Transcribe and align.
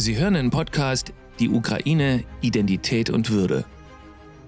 Sie 0.00 0.16
hören 0.16 0.32
den 0.32 0.48
Podcast 0.48 1.12
Die 1.40 1.50
Ukraine, 1.50 2.24
Identität 2.40 3.10
und 3.10 3.28
Würde. 3.28 3.66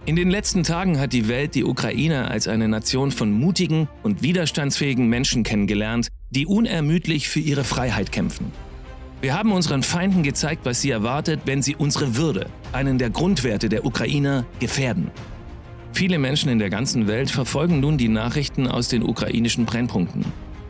In 0.07 0.17
den 0.17 0.31
letzten 0.31 0.63
Tagen 0.63 0.99
hat 0.99 1.13
die 1.13 1.29
Welt 1.29 1.55
die 1.55 1.65
Ukraine 1.65 2.31
als 2.31 2.49
eine 2.49 2.69
Nation 2.69 3.11
von 3.11 3.31
mutigen 3.31 3.87
und 4.03 4.23
widerstandsfähigen 4.23 5.09
Menschen 5.09 5.43
kennengelernt, 5.43 6.09
die 6.31 6.47
unermüdlich 6.47 7.29
für 7.29 7.41
ihre 7.41 7.65
Freiheit 7.65 8.13
kämpfen. 8.13 8.51
Wir 9.21 9.35
haben 9.35 9.53
unseren 9.53 9.83
Feinden 9.83 10.23
gezeigt, 10.23 10.65
was 10.65 10.81
sie 10.81 10.89
erwartet, 10.89 11.41
wenn 11.45 11.61
sie 11.61 11.77
unsere 11.77 12.17
Würde, 12.17 12.47
einen 12.73 12.97
der 12.97 13.11
Grundwerte 13.11 13.69
der 13.69 13.85
Ukrainer, 13.85 14.47
gefährden. 14.59 15.11
Viele 15.93 16.19
Menschen 16.19 16.49
in 16.49 16.61
der 16.61 16.71
ganzen 16.71 17.09
Welt 17.09 17.31
verfolgen 17.31 17.81
nun 17.81 17.99
die 17.99 18.09
Nachrichten 18.09 18.67
aus 18.67 18.89
den 18.89 19.03
ukrainischen 19.03 19.67
Brennpunkten. 19.67 20.25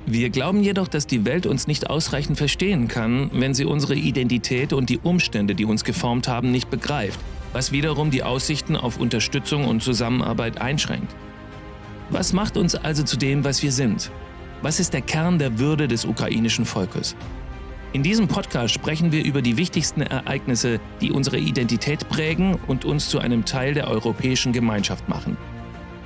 Wir 0.06 0.30
glauben 0.30 0.62
jedoch, 0.62 0.88
dass 0.88 1.06
die 1.06 1.24
Welt 1.24 1.46
uns 1.46 1.68
nicht 1.68 1.88
ausreichend 1.88 2.36
verstehen 2.36 2.88
kann, 2.88 3.30
wenn 3.32 3.54
sie 3.54 3.64
unsere 3.64 3.94
Identität 3.94 4.72
und 4.72 4.90
die 4.90 4.98
Umstände, 4.98 5.54
die 5.54 5.64
uns 5.64 5.84
geformt 5.84 6.26
haben, 6.26 6.50
nicht 6.50 6.70
begreift, 6.70 7.20
was 7.52 7.70
wiederum 7.70 8.10
die 8.10 8.24
Aussichten 8.24 8.76
auf 8.76 8.98
Unterstützung 8.98 9.64
und 9.64 9.82
Zusammenarbeit 9.82 10.60
einschränkt. 10.60 11.14
Was 12.10 12.32
macht 12.32 12.56
uns 12.56 12.74
also 12.74 13.04
zu 13.04 13.16
dem, 13.16 13.44
was 13.44 13.62
wir 13.62 13.70
sind? 13.70 14.10
Was 14.60 14.80
ist 14.80 14.92
der 14.92 15.02
Kern 15.02 15.38
der 15.38 15.60
Würde 15.60 15.86
des 15.86 16.04
ukrainischen 16.04 16.64
Volkes? 16.64 17.14
In 17.92 18.02
diesem 18.02 18.26
Podcast 18.26 18.74
sprechen 18.74 19.12
wir 19.12 19.24
über 19.24 19.40
die 19.40 19.56
wichtigsten 19.56 20.02
Ereignisse, 20.02 20.80
die 21.00 21.12
unsere 21.12 21.38
Identität 21.38 22.08
prägen 22.08 22.58
und 22.66 22.84
uns 22.84 23.08
zu 23.08 23.18
einem 23.18 23.44
Teil 23.44 23.74
der 23.74 23.88
europäischen 23.88 24.52
Gemeinschaft 24.52 25.08
machen. 25.08 25.36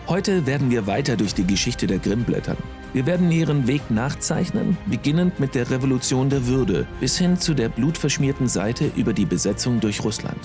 Heute 0.06 0.46
werden 0.46 0.70
wir 0.70 0.86
weiter 0.86 1.16
durch 1.16 1.32
die 1.32 1.46
Geschichte 1.46 1.86
der 1.86 1.98
Grimm 1.98 2.24
blättern. 2.24 2.58
Wir 2.96 3.04
werden 3.04 3.30
ihren 3.30 3.66
Weg 3.66 3.90
nachzeichnen, 3.90 4.78
beginnend 4.86 5.38
mit 5.38 5.54
der 5.54 5.70
Revolution 5.70 6.30
der 6.30 6.46
Würde 6.46 6.86
bis 6.98 7.18
hin 7.18 7.36
zu 7.36 7.52
der 7.52 7.68
blutverschmierten 7.68 8.48
Seite 8.48 8.90
über 8.96 9.12
die 9.12 9.26
Besetzung 9.26 9.80
durch 9.80 10.02
Russland. 10.02 10.38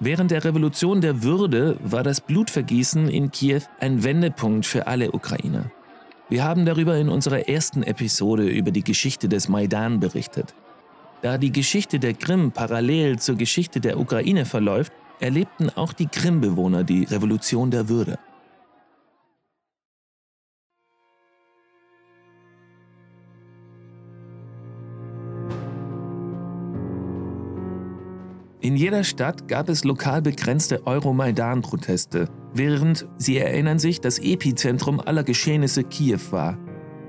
Während 0.00 0.32
der 0.32 0.44
Revolution 0.44 1.00
der 1.00 1.22
Würde 1.22 1.76
war 1.84 2.02
das 2.02 2.20
Blutvergießen 2.20 3.08
in 3.08 3.30
Kiew 3.30 3.62
ein 3.78 4.02
Wendepunkt 4.02 4.66
für 4.66 4.88
alle 4.88 5.12
Ukrainer. 5.12 5.70
Wir 6.28 6.42
haben 6.42 6.66
darüber 6.66 6.96
in 6.96 7.08
unserer 7.08 7.48
ersten 7.48 7.84
Episode 7.84 8.48
über 8.48 8.72
die 8.72 8.82
Geschichte 8.82 9.28
des 9.28 9.48
Maidan 9.48 10.00
berichtet. 10.00 10.52
Da 11.22 11.38
die 11.38 11.52
Geschichte 11.52 12.00
der 12.00 12.14
Krim 12.14 12.50
parallel 12.50 13.20
zur 13.20 13.36
Geschichte 13.36 13.80
der 13.80 14.00
Ukraine 14.00 14.46
verläuft, 14.46 14.92
erlebten 15.20 15.70
auch 15.70 15.92
die 15.92 16.06
Krim-Bewohner 16.06 16.84
die 16.84 17.04
Revolution 17.04 17.70
der 17.70 17.88
Würde. 17.88 18.18
In 28.64 28.76
jeder 28.76 29.04
Stadt 29.04 29.46
gab 29.46 29.68
es 29.68 29.84
lokal 29.84 30.22
begrenzte 30.22 30.86
Euromaidan-Proteste, 30.86 32.30
während, 32.54 33.06
Sie 33.18 33.36
erinnern 33.36 33.78
sich, 33.78 34.00
das 34.00 34.18
Epizentrum 34.18 35.00
aller 35.00 35.22
Geschehnisse 35.22 35.84
Kiew 35.84 36.20
war. 36.30 36.56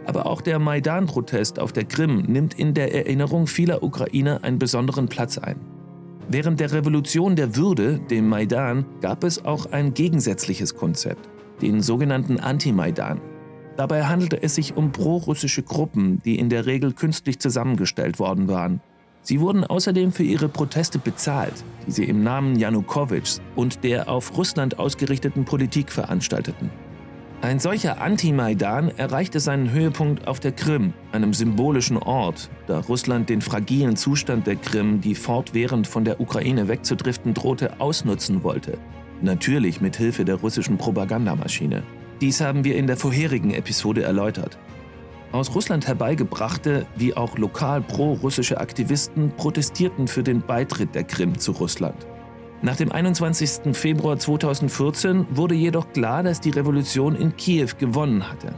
Aber 0.06 0.26
auch 0.26 0.42
der 0.42 0.60
Maidan-Protest 0.60 1.58
auf 1.60 1.72
der 1.72 1.86
Krim 1.86 2.24
nimmt 2.24 2.54
in 2.56 2.74
der 2.74 2.94
Erinnerung 2.94 3.48
vieler 3.48 3.84
Ukrainer 3.84 4.44
einen 4.44 4.60
besonderen 4.60 5.08
Platz 5.08 5.38
ein. 5.38 5.75
Während 6.28 6.60
der 6.60 6.72
Revolution 6.72 7.36
der 7.36 7.56
Würde, 7.56 8.00
dem 8.00 8.28
Maidan, 8.28 8.86
gab 9.02 9.24
es 9.24 9.46
auch 9.46 9.72
ein 9.72 9.94
gegensätzliches 9.94 10.76
Konzept, 10.76 11.30
den 11.62 11.82
sogenannten 11.82 12.40
Anti-Maidan. 12.40 13.22
Dabei 13.78 14.06
handelte 14.06 14.42
es 14.42 14.56
sich 14.56 14.76
um 14.76 14.92
pro-russische 14.92 15.64
Gruppen, 15.64 16.22
die 16.24 16.40
in 16.40 16.50
der 16.50 16.66
Regel 16.66 16.94
künstlich 16.94 17.40
zusammengestellt 17.40 18.20
worden 18.20 18.48
waren 18.48 18.82
Sie 19.26 19.40
wurden 19.40 19.64
außerdem 19.64 20.12
für 20.12 20.22
ihre 20.22 20.48
Proteste 20.48 21.00
bezahlt, 21.00 21.64
die 21.88 21.92
sie 21.92 22.04
im 22.04 22.22
Namen 22.22 22.60
Janukowitschs 22.60 23.42
und 23.56 23.84
der 23.84 24.08
auf 24.08 24.38
Russland 24.38 24.78
ausgerichteten 24.78 25.46
Politik 25.46 25.92
veranstalteten. 25.92 26.70
Ein 27.42 27.60
solcher 27.60 28.02
Anti-Maidan 28.02 28.90
erreichte 28.98 29.40
seinen 29.40 29.70
Höhepunkt 29.70 30.28
auf 30.28 30.40
der 30.40 30.52
Krim, 30.52 30.94
einem 31.12 31.34
symbolischen 31.34 31.98
Ort, 31.98 32.50
da 32.66 32.80
Russland 32.80 33.30
den 33.30 33.42
fragilen 33.42 33.96
Zustand 33.96 34.48
der 34.48 34.56
Krim, 34.56 35.02
die 35.02 35.14
fortwährend 35.14 35.86
von 35.86 36.06
der 36.06 36.20
Ukraine 36.20 36.68
wegzudriften 36.68 37.34
drohte, 37.34 37.80
ausnutzen 37.80 38.44
wollte. 38.44 38.78
Natürlich 39.22 39.80
mit 39.80 39.96
Hilfe 39.96 40.26
der 40.26 40.36
russischen 40.36 40.78
Propagandamaschine. 40.78 41.84
Dies 42.20 42.42
haben 42.42 42.64
wir 42.64 42.78
in 42.78 42.88
der 42.88 42.98
vorherigen 42.98 43.54
Episode 43.54 44.02
erläutert. 44.04 44.58
Aus 45.32 45.54
Russland 45.54 45.86
herbeigebrachte, 45.86 46.86
wie 46.96 47.16
auch 47.16 47.38
lokal 47.38 47.82
pro-russische 47.82 48.60
Aktivisten 48.60 49.32
protestierten 49.36 50.08
für 50.08 50.24
den 50.24 50.42
Beitritt 50.42 50.96
der 50.96 51.04
Krim 51.04 51.38
zu 51.38 51.52
Russland. 51.52 52.08
Nach 52.66 52.76
dem 52.76 52.92
21. 52.92 53.78
Februar 53.78 54.18
2014 54.18 55.28
wurde 55.30 55.54
jedoch 55.54 55.94
klar, 55.94 56.24
dass 56.24 56.42
die 56.42 56.50
Revolution 56.50 57.16
in 57.16 57.38
Kiew 57.38 57.70
gewonnen 57.78 58.28
hatte. 58.28 58.56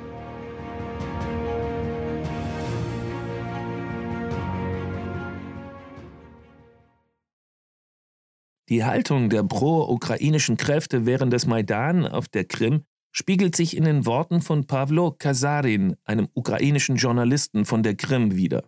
Die 8.69 8.85
Haltung 8.85 9.29
der 9.29 9.43
pro-ukrainischen 9.43 10.55
Kräfte 10.55 11.05
während 11.05 11.33
des 11.33 11.45
Maidan 11.45 12.07
auf 12.07 12.29
der 12.29 12.45
Krim 12.45 12.83
spiegelt 13.11 13.57
sich 13.57 13.75
in 13.75 13.83
den 13.83 14.05
Worten 14.05 14.41
von 14.41 14.67
Pavlo 14.67 15.11
Kasarin, 15.11 15.97
einem 16.05 16.29
ukrainischen 16.33 16.95
Journalisten 16.95 17.65
von 17.65 17.83
der 17.83 17.95
Krim, 17.95 18.37
wider. 18.37 18.63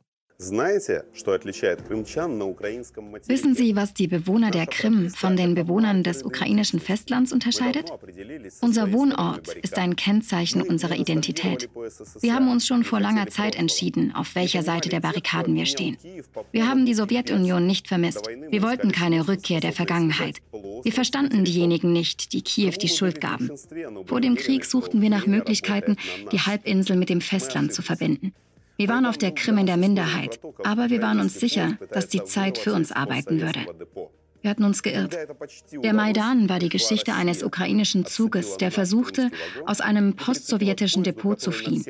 Wissen 3.27 3.55
Sie, 3.55 3.75
was 3.75 3.93
die 3.93 4.07
Bewohner 4.07 4.51
der 4.51 4.67
Krim 4.67 5.09
von 5.09 5.35
den 5.35 5.53
Bewohnern 5.53 6.01
des 6.01 6.23
ukrainischen 6.23 6.79
Festlands 6.79 7.33
unterscheidet? 7.33 7.91
Unser 8.61 8.93
Wohnort 8.93 9.53
ist 9.55 9.77
ein 9.77 9.97
Kennzeichen 9.97 10.61
unserer 10.61 10.95
Identität. 10.95 11.69
Wir 12.21 12.33
haben 12.33 12.49
uns 12.49 12.65
schon 12.65 12.85
vor 12.85 13.01
langer 13.01 13.27
Zeit 13.27 13.57
entschieden, 13.57 14.15
auf 14.15 14.33
welcher 14.35 14.63
Seite 14.63 14.87
der 14.87 15.01
Barrikaden 15.01 15.55
wir 15.55 15.65
stehen. 15.65 15.97
Wir 16.53 16.69
haben 16.69 16.85
die 16.85 16.93
Sowjetunion 16.93 17.67
nicht 17.67 17.89
vermisst. 17.89 18.29
Wir 18.49 18.61
wollten 18.61 18.93
keine 18.93 19.27
Rückkehr 19.27 19.59
der 19.59 19.73
Vergangenheit. 19.73 20.37
Wir 20.83 20.93
verstanden 20.93 21.43
diejenigen 21.43 21.91
nicht, 21.91 22.31
die 22.31 22.43
Kiew 22.43 22.77
die 22.81 22.87
Schuld 22.87 23.19
gaben. 23.19 23.51
Vor 24.05 24.21
dem 24.21 24.35
Krieg 24.35 24.63
suchten 24.63 25.01
wir 25.01 25.09
nach 25.09 25.27
Möglichkeiten, 25.27 25.97
die 26.31 26.39
Halbinsel 26.39 26.95
mit 26.95 27.09
dem 27.09 27.19
Festland 27.19 27.73
zu 27.73 27.81
verbinden. 27.81 28.33
Wir 28.79 28.87
waren 28.87 29.05
auf 29.05 29.17
der 29.17 29.33
Krim 29.33 29.57
in 29.57 29.65
der 29.65 29.75
Minderheit, 29.75 30.39
aber 30.63 30.89
wir 30.89 31.01
waren 31.01 31.19
uns 31.19 31.37
sicher, 31.37 31.77
dass 31.91 32.07
die 32.07 32.23
Zeit 32.23 32.57
für 32.57 32.73
uns 32.73 32.93
arbeiten 32.93 33.41
würde. 33.41 33.65
Wir 34.41 34.49
hatten 34.49 34.63
uns 34.63 34.83
geirrt. 34.83 35.17
Der 35.83 35.93
Maidan 35.93 36.47
war 36.47 36.59
die 36.59 36.69
Geschichte 36.69 37.13
eines 37.13 37.43
ukrainischen 37.43 38.05
Zuges, 38.05 38.55
der 38.55 38.71
versuchte, 38.71 39.31
aus 39.65 39.81
einem 39.81 40.15
postsowjetischen 40.15 41.03
Depot 41.03 41.37
zu 41.37 41.51
fliehen. 41.51 41.83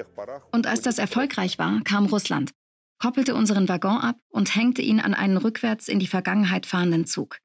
Und 0.52 0.66
als 0.66 0.82
das 0.82 0.98
erfolgreich 0.98 1.60
war, 1.60 1.80
kam 1.84 2.08
Russland, 2.08 2.54
koppelte 2.98 3.36
unseren 3.36 3.70
Waggon 3.70 4.00
ab 4.00 4.16
und 4.30 4.56
hängte 4.56 4.82
ihn 4.82 5.00
an 5.00 5.14
einen 5.14 5.38
rückwärts 5.38 5.90
in 5.90 6.00
die 6.00 6.08
Vergangenheit 6.08 6.66
fahrenden 6.66 7.06
Zug. 7.06 7.38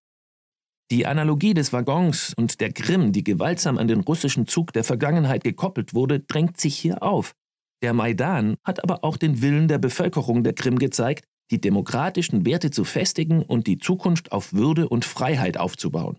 Die 0.91 1.05
Analogie 1.05 1.53
des 1.53 1.71
Waggons 1.71 2.32
und 2.38 2.62
der 2.62 2.72
Krim, 2.72 3.12
die 3.12 3.25
gewaltsam 3.25 3.76
an 3.76 3.88
den 3.88 4.00
russischen 4.00 4.47
Zug 4.47 4.72
der 4.72 4.84
Vergangenheit 4.84 5.44
gekoppelt 5.44 5.93
wurde, 5.93 6.21
drängt 6.21 6.59
sich 6.59 6.78
hier 6.78 7.03
auf. 7.03 7.34
Der 7.83 7.93
Maidan 7.93 8.57
hat 8.65 8.83
aber 8.83 9.05
auch 9.05 9.17
den 9.17 9.43
Willen 9.43 9.69
der 9.69 9.79
Bevölkerung 9.79 10.43
der 10.43 10.55
Krim 10.55 10.79
gezeigt, 10.79 11.25
die 11.51 11.61
demokratischen 11.61 12.47
Werte 12.47 12.71
zu 12.71 12.85
festigen 12.85 13.43
und 13.43 13.67
die 13.67 13.79
Zukunft 13.79 14.32
auf 14.32 14.53
Würde 14.53 14.88
und 14.88 15.05
Freiheit 15.05 15.59
aufzubauen. 15.59 16.19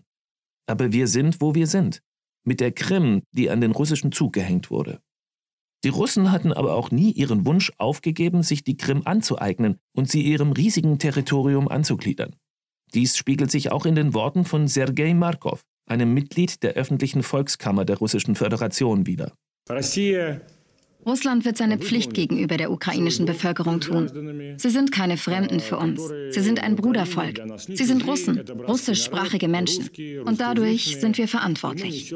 Aber 0.66 0.92
wir 0.92 1.08
sind, 1.08 1.40
wo 1.40 1.54
wir 1.54 1.66
sind, 1.66 2.02
mit 2.44 2.60
der 2.60 2.72
Krim, 2.72 3.22
die 3.32 3.50
an 3.50 3.60
den 3.60 3.72
russischen 3.72 4.12
Zug 4.12 4.32
gehängt 4.32 4.70
wurde. 4.70 5.00
Die 5.84 5.88
Russen 5.90 6.32
hatten 6.32 6.52
aber 6.52 6.74
auch 6.74 6.90
nie 6.90 7.12
ihren 7.12 7.44
Wunsch 7.44 7.72
aufgegeben, 7.78 8.42
sich 8.42 8.64
die 8.64 8.76
Krim 8.76 9.02
anzueignen 9.04 9.78
und 9.94 10.10
sie 10.10 10.22
ihrem 10.22 10.52
riesigen 10.52 10.98
Territorium 10.98 11.68
anzugliedern. 11.68 12.34
Dies 12.94 13.16
spiegelt 13.16 13.50
sich 13.50 13.72
auch 13.72 13.84
in 13.84 13.94
den 13.94 14.14
Worten 14.14 14.44
von 14.44 14.68
Sergei 14.68 15.12
Markov, 15.12 15.62
einem 15.86 16.14
Mitglied 16.14 16.62
der 16.62 16.74
öffentlichen 16.74 17.22
Volkskammer 17.22 17.84
der 17.84 17.98
Russischen 17.98 18.34
Föderation, 18.34 19.06
wider. 19.06 19.32
Russland 21.06 21.44
wird 21.44 21.56
seine 21.56 21.78
Pflicht 21.78 22.14
gegenüber 22.14 22.56
der 22.56 22.72
ukrainischen 22.72 23.26
Bevölkerung 23.26 23.80
tun. 23.80 24.56
Sie 24.58 24.70
sind 24.70 24.90
keine 24.90 25.16
Fremden 25.16 25.60
für 25.60 25.78
uns. 25.78 26.02
Sie 26.30 26.40
sind 26.40 26.62
ein 26.62 26.74
Brudervolk. 26.74 27.40
Sie 27.58 27.84
sind 27.84 28.06
Russen, 28.06 28.40
russischsprachige 28.66 29.46
Menschen. 29.46 29.88
Und 30.24 30.40
dadurch 30.40 30.98
sind 30.98 31.16
wir 31.16 31.28
verantwortlich. 31.28 32.12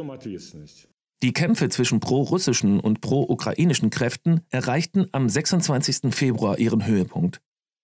Die 1.22 1.32
Kämpfe 1.32 1.68
zwischen 1.68 2.00
pro-russischen 2.00 2.80
und 2.80 3.00
pro-ukrainischen 3.00 3.90
Kräften 3.90 4.40
erreichten 4.48 5.06
am 5.12 5.28
26. 5.28 6.12
Februar 6.14 6.58
ihren 6.58 6.86
Höhepunkt. 6.86 7.40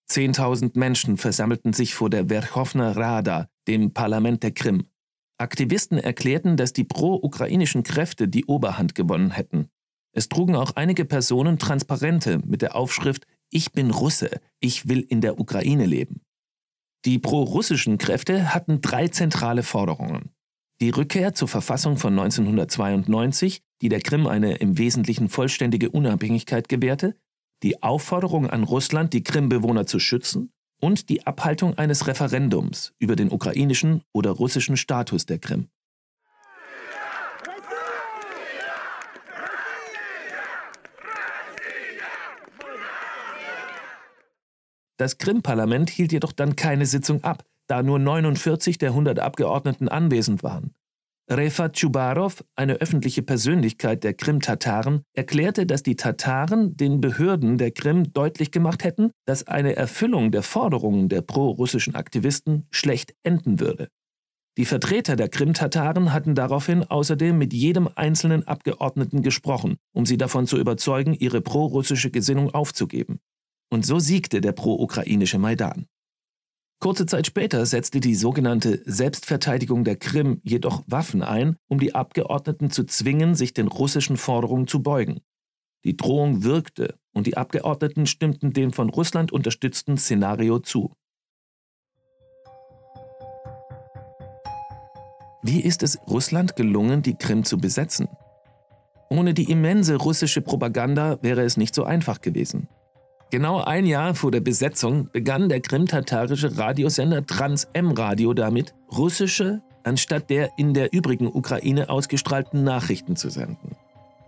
Zehntausend 0.07 0.75
Menschen 0.75 1.17
versammelten 1.17 1.73
sich 1.73 1.93
vor 1.93 2.09
der 2.09 2.27
Verkhovna 2.27 2.91
Rada, 2.91 3.47
dem 3.67 3.93
Parlament 3.93 4.41
der 4.43 4.51
Krim. 4.51 4.87
Aktivisten 5.37 5.99
erklärten, 5.99 6.57
dass 6.57 6.73
die 6.73 6.83
pro-ukrainischen 6.83 7.83
Kräfte 7.83 8.27
die 8.27 8.45
Oberhand 8.45 8.95
gewonnen 8.95 9.31
hätten. 9.31 9.69
Es 10.17 10.29
trugen 10.29 10.55
auch 10.55 10.71
einige 10.71 11.05
Personen 11.05 11.59
Transparente 11.59 12.39
mit 12.43 12.63
der 12.63 12.75
Aufschrift 12.75 13.27
Ich 13.51 13.71
bin 13.71 13.91
Russe, 13.91 14.41
ich 14.59 14.89
will 14.89 15.01
in 15.01 15.21
der 15.21 15.39
Ukraine 15.39 15.85
leben. 15.85 16.21
Die 17.05 17.19
pro-russischen 17.19 17.99
Kräfte 17.99 18.51
hatten 18.51 18.81
drei 18.81 19.09
zentrale 19.09 19.61
Forderungen. 19.61 20.31
Die 20.81 20.89
Rückkehr 20.89 21.35
zur 21.35 21.47
Verfassung 21.47 21.97
von 21.97 22.17
1992, 22.17 23.61
die 23.83 23.89
der 23.89 24.01
Krim 24.01 24.25
eine 24.25 24.55
im 24.55 24.79
Wesentlichen 24.79 25.29
vollständige 25.29 25.91
Unabhängigkeit 25.91 26.67
gewährte, 26.67 27.15
die 27.61 27.83
Aufforderung 27.83 28.49
an 28.49 28.63
Russland, 28.63 29.13
die 29.13 29.21
Krim-Bewohner 29.21 29.85
zu 29.85 29.99
schützen 29.99 30.49
und 30.81 31.09
die 31.09 31.27
Abhaltung 31.27 31.77
eines 31.77 32.07
Referendums 32.07 32.91
über 32.97 33.15
den 33.15 33.31
ukrainischen 33.31 34.01
oder 34.13 34.31
russischen 34.31 34.77
Status 34.77 35.27
der 35.27 35.37
Krim. 35.37 35.67
Das 44.97 45.19
Krim-Parlament 45.19 45.89
hielt 45.89 46.11
jedoch 46.11 46.31
dann 46.31 46.55
keine 46.55 46.85
Sitzung 46.85 47.23
ab, 47.23 47.43
da 47.67 47.83
nur 47.83 47.99
49 47.99 48.77
der 48.77 48.89
100 48.89 49.19
Abgeordneten 49.19 49.87
anwesend 49.87 50.43
waren. 50.43 50.73
Refat 51.29 51.77
Chubarov, 51.77 52.43
eine 52.55 52.75
öffentliche 52.75 53.21
Persönlichkeit 53.21 54.05
der 54.05 54.13
Krim-Tataren, 54.13 55.01
erklärte, 55.13 55.65
dass 55.65 55.83
die 55.83 55.97
Tataren 55.97 56.77
den 56.77 57.01
Behörden 57.01 57.57
der 57.57 57.71
Krim 57.71 58.13
deutlich 58.13 58.51
gemacht 58.51 58.85
hätten, 58.85 59.11
dass 59.25 59.45
eine 59.45 59.75
Erfüllung 59.75 60.31
der 60.31 60.41
Forderungen 60.41 61.09
der 61.09 61.21
pro-russischen 61.21 61.95
Aktivisten 61.95 62.65
schlecht 62.71 63.13
enden 63.23 63.59
würde. 63.59 63.89
Die 64.57 64.65
Vertreter 64.65 65.17
der 65.17 65.27
Krim-Tataren 65.27 66.13
hatten 66.13 66.33
daraufhin 66.33 66.83
außerdem 66.83 67.37
mit 67.37 67.53
jedem 67.53 67.89
einzelnen 67.93 68.47
Abgeordneten 68.47 69.21
gesprochen, 69.21 69.75
um 69.91 70.05
sie 70.05 70.17
davon 70.17 70.47
zu 70.47 70.57
überzeugen, 70.57 71.13
ihre 71.13 71.41
pro-russische 71.41 72.09
Gesinnung 72.09 72.53
aufzugeben. 72.53 73.19
Und 73.69 73.85
so 73.85 73.99
siegte 73.99 74.41
der 74.41 74.53
pro-ukrainische 74.53 75.39
Maidan. 75.39 75.87
Kurze 76.79 77.07
Zeit 77.07 77.25
später 77.25 77.65
setzte 77.65 77.99
die 77.99 78.13
sogenannte 78.13 78.81
Selbstverteidigung 78.85 79.83
der 79.83 79.95
Krim 79.95 80.39
jedoch 80.43 80.83
Waffen 80.85 81.23
ein, 81.23 81.57
um 81.67 81.79
die 81.79 81.95
Abgeordneten 81.95 82.69
zu 82.69 82.83
zwingen, 82.83 83.33
sich 83.33 83.53
den 83.53 83.67
russischen 83.67 84.15
Forderungen 84.15 84.67
zu 84.67 84.83
beugen. 84.83 85.21
Die 85.85 85.97
Drohung 85.97 86.43
wirkte 86.43 86.99
und 87.13 87.25
die 87.25 87.35
Abgeordneten 87.35 88.05
stimmten 88.05 88.53
dem 88.53 88.73
von 88.73 88.89
Russland 88.89 89.31
unterstützten 89.31 89.97
Szenario 89.97 90.59
zu. 90.59 90.93
Wie 95.41 95.61
ist 95.61 95.81
es 95.81 95.97
Russland 96.07 96.55
gelungen, 96.55 97.01
die 97.01 97.15
Krim 97.15 97.43
zu 97.43 97.57
besetzen? 97.57 98.07
Ohne 99.09 99.33
die 99.33 99.49
immense 99.49 99.95
russische 99.95 100.41
Propaganda 100.41 101.17
wäre 101.23 101.41
es 101.41 101.57
nicht 101.57 101.73
so 101.73 101.85
einfach 101.85 102.21
gewesen. 102.21 102.67
Genau 103.29 103.59
ein 103.61 103.85
Jahr 103.85 104.15
vor 104.15 104.31
der 104.31 104.39
Besetzung 104.39 105.09
begann 105.11 105.49
der 105.49 105.59
krimtatarische 105.59 106.57
Radiosender 106.57 107.25
Trans-M-Radio 107.25 108.33
damit, 108.33 108.73
russische 108.95 109.61
anstatt 109.83 110.29
der 110.29 110.51
in 110.57 110.73
der 110.73 110.93
übrigen 110.93 111.27
Ukraine 111.27 111.89
ausgestrahlten 111.89 112.63
Nachrichten 112.63 113.15
zu 113.15 113.29
senden. 113.29 113.75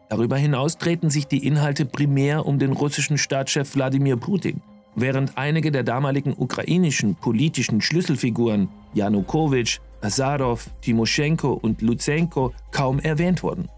Darüber 0.09 0.37
hinaus 0.37 0.77
drehten 0.77 1.09
sich 1.09 1.27
die 1.27 1.45
Inhalte 1.45 1.85
primär 1.85 2.45
um 2.45 2.59
den 2.59 2.71
russischen 2.71 3.17
Staatschef 3.17 3.75
Wladimir 3.75 4.17
Putin, 4.17 4.61
während 4.95 5.37
einige 5.37 5.71
der 5.71 5.83
damaligen 5.83 6.33
ukrainischen 6.35 7.15
politischen 7.15 7.81
Schlüsselfiguren 7.81 8.69
Janukowitsch, 8.93 9.79
Azarov, 10.01 10.69
Timoschenko 10.81 11.53
und 11.53 11.81
Luzenko 11.81 12.53
kaum 12.71 12.99
erwähnt 12.99 13.43
wurden. 13.43 13.69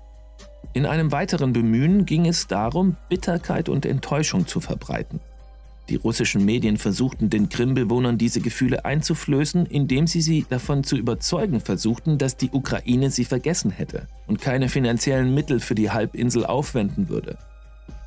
In 0.74 0.86
einem 0.86 1.12
weiteren 1.12 1.54
Bemühen 1.54 2.06
ging 2.06 2.26
es 2.26 2.48
darum, 2.48 2.96
Bitterkeit 3.10 3.70
und 3.70 3.86
Enttäuschung 3.86 4.48
zu 4.48 4.60
verbreiten. 4.60 5.20
Die 5.90 5.98
russischen 5.98 6.46
Medien 6.46 6.78
versuchten 6.78 7.30
den 7.30 7.50
Krim-Bewohnern 7.50 8.18
diese 8.18 8.40
Gefühle 8.40 8.86
einzuflößen, 8.86 9.66
indem 9.66 10.08
sie 10.08 10.22
sie 10.22 10.46
davon 10.48 10.86
zu 10.86 10.96
überzeugen 10.96 11.60
versuchten, 11.60 12.18
dass 12.18 12.38
die 12.38 12.52
Ukraine 12.52 13.12
sie 13.12 13.26
vergessen 13.26 13.72
hätte 13.72 14.08
und 14.28 14.40
keine 14.40 14.70
finanziellen 14.70 15.34
Mittel 15.34 15.60
für 15.60 15.76
die 15.76 15.92
Halbinsel 15.92 16.46
aufwenden 16.46 17.10
würde. 17.10 17.38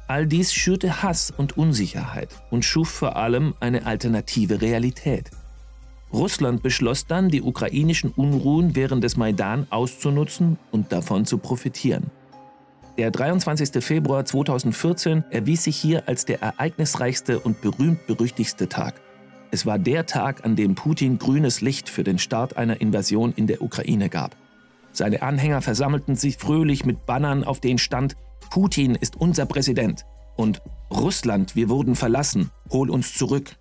All 0.07 0.27
dies 0.27 0.55
schürte 0.55 1.03
Hass 1.03 1.31
und 1.31 1.59
Unsicherheit 1.59 2.29
und 2.51 2.65
schuf 2.65 2.89
vor 2.89 3.17
allem 3.17 3.55
eine 3.61 3.85
alternative 3.85 4.63
Realität. 4.63 5.31
Russland 6.13 6.63
beschloss 6.63 7.07
dann, 7.07 7.29
die 7.29 7.43
ukrainischen 7.43 8.11
Unruhen 8.13 8.77
während 8.77 9.03
des 9.03 9.17
Maidan 9.17 9.67
auszunutzen 9.71 10.59
und 10.71 10.93
davon 10.93 11.27
zu 11.27 11.39
profitieren. 11.39 12.11
Der 12.97 13.11
23. 13.11 13.83
Februar 13.83 14.25
2014 14.25 15.25
erwies 15.31 15.65
sich 15.65 15.77
hier 15.77 16.07
als 16.07 16.27
der 16.27 16.41
ereignisreichste 16.43 17.41
und 17.41 17.61
berühmt-berüchtigste 17.61 18.69
Tag. 18.69 19.01
Es 19.51 19.67
war 19.67 19.81
der 19.81 20.07
Tag, 20.07 20.45
an 20.45 20.55
dem 20.55 20.77
Putin 20.77 21.19
grünes 21.19 21.61
Licht 21.61 21.89
für 21.89 22.05
den 22.05 22.19
Start 22.19 22.57
einer 22.57 22.81
Invasion 22.81 23.33
in 23.35 23.49
der 23.49 23.63
Ukraine 23.63 24.09
gab. 24.09 24.37
Seine 24.93 25.23
Anhänger 25.23 25.61
versammelten 25.61 26.15
sich 26.15 26.37
fröhlich 26.37 26.85
mit 26.85 27.05
Bannern, 27.05 27.43
auf 27.43 27.59
denen 27.59 27.79
stand 27.79 28.17
Putin 28.51 28.95
ist 28.95 29.17
unser 29.17 29.47
Präsident 29.47 30.05
und 30.37 30.63
Russland, 30.89 31.57
wir 31.57 31.69
wurden 31.69 31.97
verlassen, 31.97 32.51
hol 32.71 32.91
uns 32.91 33.15
zurück. 33.15 33.57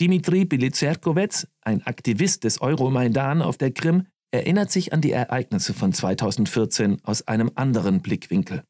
Dimitri 0.00 0.46
Bilizerkowitz, 0.46 1.46
ein 1.60 1.82
Aktivist 1.86 2.44
des 2.44 2.62
Euromaidan 2.62 3.42
auf 3.42 3.58
der 3.58 3.72
Krim, 3.72 4.06
erinnert 4.30 4.70
sich 4.70 4.92
an 4.92 5.00
die 5.00 5.12
Ereignisse 5.12 5.74
von 5.74 5.92
2014 5.92 6.98
aus 7.04 7.26
einem 7.26 7.50
anderen 7.54 8.00
Blickwinkel. 8.00 8.62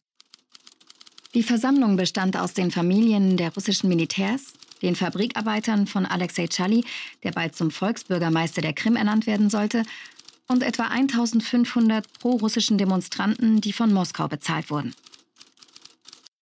Die 1.34 1.42
Versammlung 1.42 1.96
bestand 1.96 2.36
aus 2.36 2.54
den 2.54 2.70
Familien 2.70 3.36
der 3.36 3.54
russischen 3.54 3.88
Militärs, 3.88 4.52
den 4.82 4.96
Fabrikarbeitern 4.96 5.86
von 5.86 6.06
Alexei 6.06 6.48
Chali, 6.48 6.84
der 7.22 7.32
bald 7.32 7.54
zum 7.54 7.70
Volksbürgermeister 7.70 8.62
der 8.62 8.72
Krim 8.72 8.96
ernannt 8.96 9.26
werden 9.26 9.50
sollte, 9.50 9.84
und 10.48 10.64
etwa 10.64 10.88
1500 10.88 12.12
pro-russischen 12.18 12.76
Demonstranten, 12.76 13.60
die 13.60 13.72
von 13.72 13.92
Moskau 13.92 14.26
bezahlt 14.26 14.70
wurden. 14.70 14.94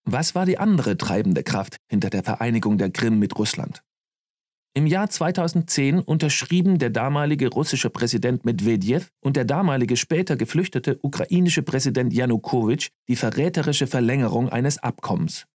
Was 0.05 0.33
war 0.33 0.45
die 0.45 0.57
andere 0.57 0.97
treibende 0.97 1.43
Kraft 1.43 1.75
hinter 1.89 2.09
der 2.09 2.23
Vereinigung 2.23 2.77
der 2.77 2.89
Krim 2.89 3.19
mit 3.19 3.37
Russland? 3.37 3.83
Im 4.77 4.85
Jahr 4.85 5.09
2010 5.09 6.01
unterschrieben 6.01 6.77
der 6.77 6.91
damalige 6.91 7.49
russische 7.49 7.89
Präsident 7.89 8.45
Medvedev 8.45 9.09
und 9.21 9.35
der 9.35 9.43
damalige 9.43 9.97
später 9.97 10.35
geflüchtete 10.35 10.99
ukrainische 11.01 11.63
Präsident 11.63 12.13
Janukowitsch 12.13 12.89
die 13.07 13.15
verräterische 13.15 13.87
Verlängerung 13.87 14.49
eines 14.49 14.77
Abkommens. 14.77 15.47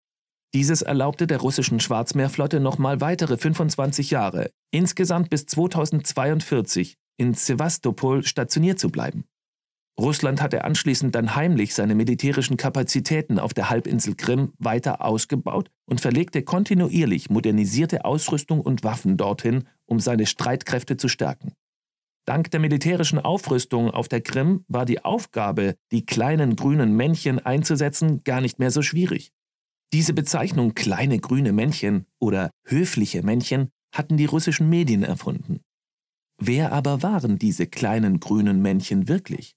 Dieses 0.55 0.83
erlaubte 0.83 1.29
der 1.29 1.39
russischen 1.39 1.79
Schwarzmeerflotte 1.79 2.59
nochmal 2.59 3.01
weitere 3.01 3.37
25 3.37 4.11
Jahre, 4.11 4.51
insgesamt 4.73 5.31
bis 5.31 5.47
2042, 5.47 6.97
in 7.17 7.35
Sevastopol 7.35 8.25
stationiert 8.25 8.81
zu 8.81 8.91
bleiben. 8.91 9.23
Russland 10.01 10.41
hatte 10.41 10.65
anschließend 10.65 11.15
dann 11.15 11.35
heimlich 11.37 11.75
seine 11.75 11.95
militärischen 11.95 12.57
Kapazitäten 12.57 13.39
auf 13.39 13.53
der 13.53 13.69
Halbinsel 13.69 14.15
Krim 14.15 14.53
weiter 14.59 15.05
ausgebaut 15.05 15.71
und 15.87 16.01
verlegte 16.01 16.43
kontinuierlich 16.43 17.29
modernisierte 17.29 18.05
Ausrüstung 18.05 18.61
und 18.61 18.85
Waffen 18.85 19.17
dorthin, 19.17 19.69
um 19.87 20.01
seine 20.01 20.27
Streitkräfte 20.27 20.97
zu 20.97 21.09
stärken. 21.09 21.53
Dank 22.25 22.51
der 22.53 22.61
militärischen 22.61 23.19
Aufrüstung 23.19 23.91
auf 23.91 24.09
der 24.09 24.21
Krim 24.21 24.65
war 24.69 24.85
die 24.85 25.05
Aufgabe, 25.05 25.75
die 25.91 26.07
kleinen 26.07 26.57
grünen 26.57 26.97
Männchen 26.97 27.39
einzusetzen, 27.39 28.23
gar 28.25 28.41
nicht 28.41 28.59
mehr 28.59 28.71
so 28.71 28.81
schwierig. 28.81 29.33
Diese 29.93 30.15
Bezeichnung 30.15 30.75
kleine 30.75 31.19
grüne 31.19 31.53
Männchen 31.53 32.07
oder 32.19 32.51
höfliche 32.65 33.23
Männchen 33.23 33.71
hatten 33.93 34.17
die 34.17 34.25
russischen 34.25 34.71
Medien 34.71 35.03
erfunden. 35.03 35.61
Wer 36.39 36.73
aber 36.73 37.03
waren 37.03 37.39
diese 37.39 37.67
kleinen 37.67 38.21
grünen 38.21 38.63
Männchen 38.63 39.09
wirklich? 39.09 39.55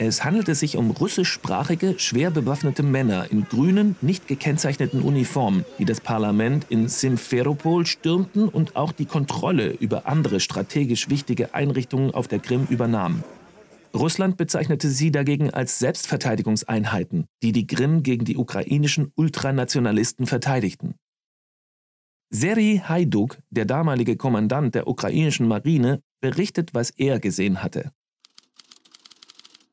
Es 0.00 0.22
handelte 0.22 0.54
sich 0.54 0.76
um 0.76 0.92
russischsprachige, 0.92 1.98
schwer 1.98 2.30
bewaffnete 2.30 2.84
Männer 2.84 3.32
in 3.32 3.48
grünen, 3.48 3.96
nicht 4.00 4.28
gekennzeichneten 4.28 5.02
Uniformen, 5.02 5.64
die 5.80 5.84
das 5.84 6.00
Parlament 6.00 6.66
in 6.68 6.88
Simferopol 6.88 7.84
stürmten 7.84 8.48
und 8.48 8.76
auch 8.76 8.92
die 8.92 9.06
Kontrolle 9.06 9.70
über 9.70 10.06
andere 10.06 10.38
strategisch 10.38 11.10
wichtige 11.10 11.52
Einrichtungen 11.52 12.14
auf 12.14 12.28
der 12.28 12.38
Krim 12.38 12.68
übernahmen. 12.70 13.24
Russland 13.92 14.36
bezeichnete 14.36 14.88
sie 14.88 15.10
dagegen 15.10 15.50
als 15.50 15.80
Selbstverteidigungseinheiten, 15.80 17.26
die 17.42 17.50
die 17.50 17.66
Krim 17.66 18.04
gegen 18.04 18.24
die 18.24 18.36
ukrainischen 18.36 19.10
Ultranationalisten 19.16 20.26
verteidigten. 20.26 20.94
Seri 22.30 22.82
Haiduk, 22.86 23.38
der 23.50 23.64
damalige 23.64 24.16
Kommandant 24.16 24.76
der 24.76 24.86
ukrainischen 24.86 25.48
Marine, 25.48 26.02
berichtet, 26.20 26.72
was 26.72 26.90
er 26.90 27.18
gesehen 27.18 27.64
hatte. 27.64 27.90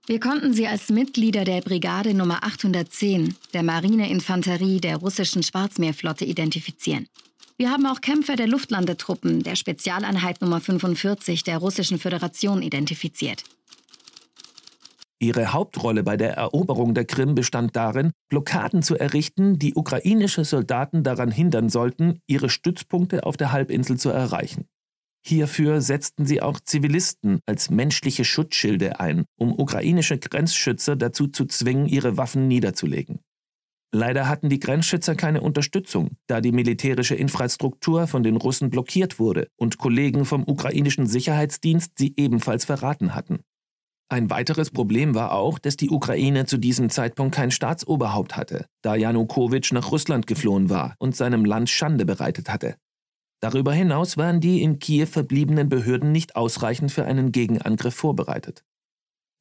Wir 0.08 0.20
konnten 0.20 0.54
sie 0.54 0.68
als 0.68 0.90
Mitglieder 0.90 1.46
der 1.46 1.62
Brigade 1.62 2.14
Nummer 2.14 2.44
810 2.44 3.34
der 3.56 3.64
Marineinfanterie 3.64 4.80
der 4.80 4.98
russischen 4.98 5.42
Schwarzmeerflotte 5.42 6.26
identifizieren. 6.26 7.08
Wir 7.58 7.72
haben 7.72 7.88
auch 7.88 8.02
Kämpfer 8.02 8.36
der 8.36 8.46
Luftlandetruppen 8.46 9.42
der 9.42 9.56
Spezialeinheit 9.56 10.42
Nummer 10.42 10.62
45 10.62 11.44
der 11.44 11.58
Russischen 11.58 11.98
Föderation 11.98 12.62
identifiziert. 12.62 13.46
Ihre 15.18 15.54
Hauptrolle 15.54 16.04
bei 16.04 16.18
der 16.18 16.34
Eroberung 16.34 16.94
der 16.94 17.06
Krim 17.06 17.34
bestand 17.34 17.76
darin, 17.76 18.12
Blockaden 18.30 18.84
zu 18.84 18.96
errichten, 18.96 19.58
die 19.58 19.74
ukrainische 19.74 20.46
Soldaten 20.46 21.02
daran 21.02 21.32
hindern 21.32 21.70
sollten, 21.70 22.20
ihre 22.28 22.50
Stützpunkte 22.50 23.26
auf 23.26 23.38
der 23.38 23.52
Halbinsel 23.52 23.98
zu 23.98 24.10
erreichen. 24.10 24.68
Hierfür 25.28 25.82
setzten 25.82 26.28
sie 26.28 26.42
auch 26.42 26.60
Zivilisten 26.60 27.40
als 27.48 27.72
menschliche 27.72 28.24
Schutzschilde 28.24 29.00
ein, 29.00 29.26
um 29.38 29.58
ukrainische 29.58 30.20
Grenzschützer 30.20 30.96
dazu 30.96 31.28
zu 31.28 31.46
zwingen, 31.46 31.88
ihre 31.88 32.16
Waffen 32.18 32.48
niederzulegen. 32.48 33.22
Leider 33.92 34.28
hatten 34.28 34.50
die 34.50 34.60
Grenzschützer 34.60 35.16
keine 35.16 35.42
Unterstützung, 35.42 36.18
da 36.28 36.42
die 36.42 36.52
militärische 36.52 37.16
Infrastruktur 37.16 38.06
von 38.06 38.22
den 38.22 38.36
Russen 38.36 38.70
blockiert 38.70 39.18
wurde 39.20 39.48
und 39.56 39.80
Kollegen 39.80 40.26
vom 40.26 40.44
ukrainischen 40.46 41.08
Sicherheitsdienst 41.08 41.94
sie 41.98 42.14
ebenfalls 42.18 42.66
verraten 42.66 43.16
hatten. 43.16 43.40
Ein 44.08 44.30
weiteres 44.30 44.70
Problem 44.70 45.16
war 45.16 45.32
auch, 45.32 45.58
dass 45.58 45.76
die 45.76 45.90
Ukraine 45.90 46.46
zu 46.46 46.58
diesem 46.58 46.92
Zeitpunkt 46.92 47.34
kein 47.34 47.50
Staatsoberhaupt 47.50 48.38
hatte, 48.38 48.68
da 48.84 48.96
Janukowitsch 48.96 49.72
nach 49.72 49.92
Russland 49.92 50.28
geflohen 50.28 50.70
war 50.70 50.96
und 51.00 51.16
seinem 51.16 51.46
Land 51.46 51.72
Schande 51.72 52.06
bereitet 52.06 52.50
hatte. 52.50 52.76
Darüber 53.46 53.74
hinaus 53.74 54.18
waren 54.18 54.42
die 54.42 54.64
in 54.64 54.80
Kiew 54.80 55.06
verbliebenen 55.06 55.70
Behörden 55.70 56.12
nicht 56.12 56.36
ausreichend 56.36 56.92
für 56.92 57.06
einen 57.06 57.32
Gegenangriff 57.32 57.94
vorbereitet. 57.94 58.64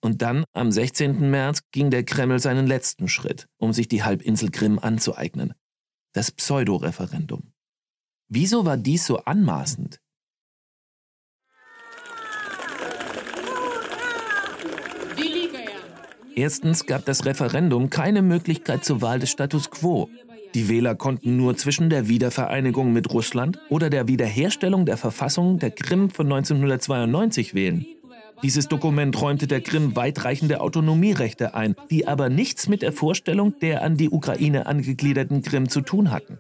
Und 0.03 0.21
dann, 0.21 0.45
am 0.53 0.71
16. 0.71 1.31
März, 1.31 1.63
ging 1.73 1.89
der 1.89 2.05
Kreml 2.05 2.39
seinen 2.39 2.67
letzten 2.67 3.09
Schritt, 3.09 3.49
um 3.57 3.73
sich 3.73 3.89
die 3.89 4.03
Halbinsel 4.03 4.51
Krim 4.51 4.79
anzueignen. 4.79 5.55
Das 6.13 6.31
Pseudo-Referendum. 6.31 7.55
Wieso 8.29 8.67
war 8.67 8.77
dies 8.77 9.07
so 9.07 9.21
anmaßend? 9.21 10.03
Erstens 16.37 16.85
gab 16.85 17.07
das 17.07 17.25
Referendum 17.25 17.89
keine 17.89 18.21
Möglichkeit 18.21 18.85
zur 18.85 19.01
Wahl 19.01 19.19
des 19.19 19.31
Status 19.31 19.71
quo. 19.71 20.11
Die 20.55 20.69
Wähler 20.69 20.95
konnten 20.95 21.37
nur 21.37 21.57
zwischen 21.57 21.91
der 21.91 22.09
Wiedervereinigung 22.09 22.93
mit 22.93 23.13
Russland 23.13 23.59
oder 23.69 23.91
der 23.91 24.07
Wiederherstellung 24.07 24.87
der 24.87 24.97
Verfassung 24.97 25.59
der 25.59 25.73
Krim 25.73 26.11
von 26.11 26.27
1992 26.27 27.55
wählen. 27.55 27.85
Dieses 28.43 28.69
Dokument 28.69 29.21
räumte 29.21 29.47
der 29.47 29.61
Krim 29.61 29.97
weitreichende 29.97 30.61
Autonomierechte 30.61 31.55
ein, 31.55 31.75
die 31.91 32.07
aber 32.07 32.29
nichts 32.29 32.69
mit 32.69 32.83
der 32.83 32.93
Vorstellung 32.93 33.59
der 33.61 33.83
an 33.83 33.97
die 33.97 34.11
Ukraine 34.11 34.67
angegliederten 34.67 35.43
Krim 35.43 35.69
zu 35.69 35.81
tun 35.81 36.11
hatten. 36.11 36.39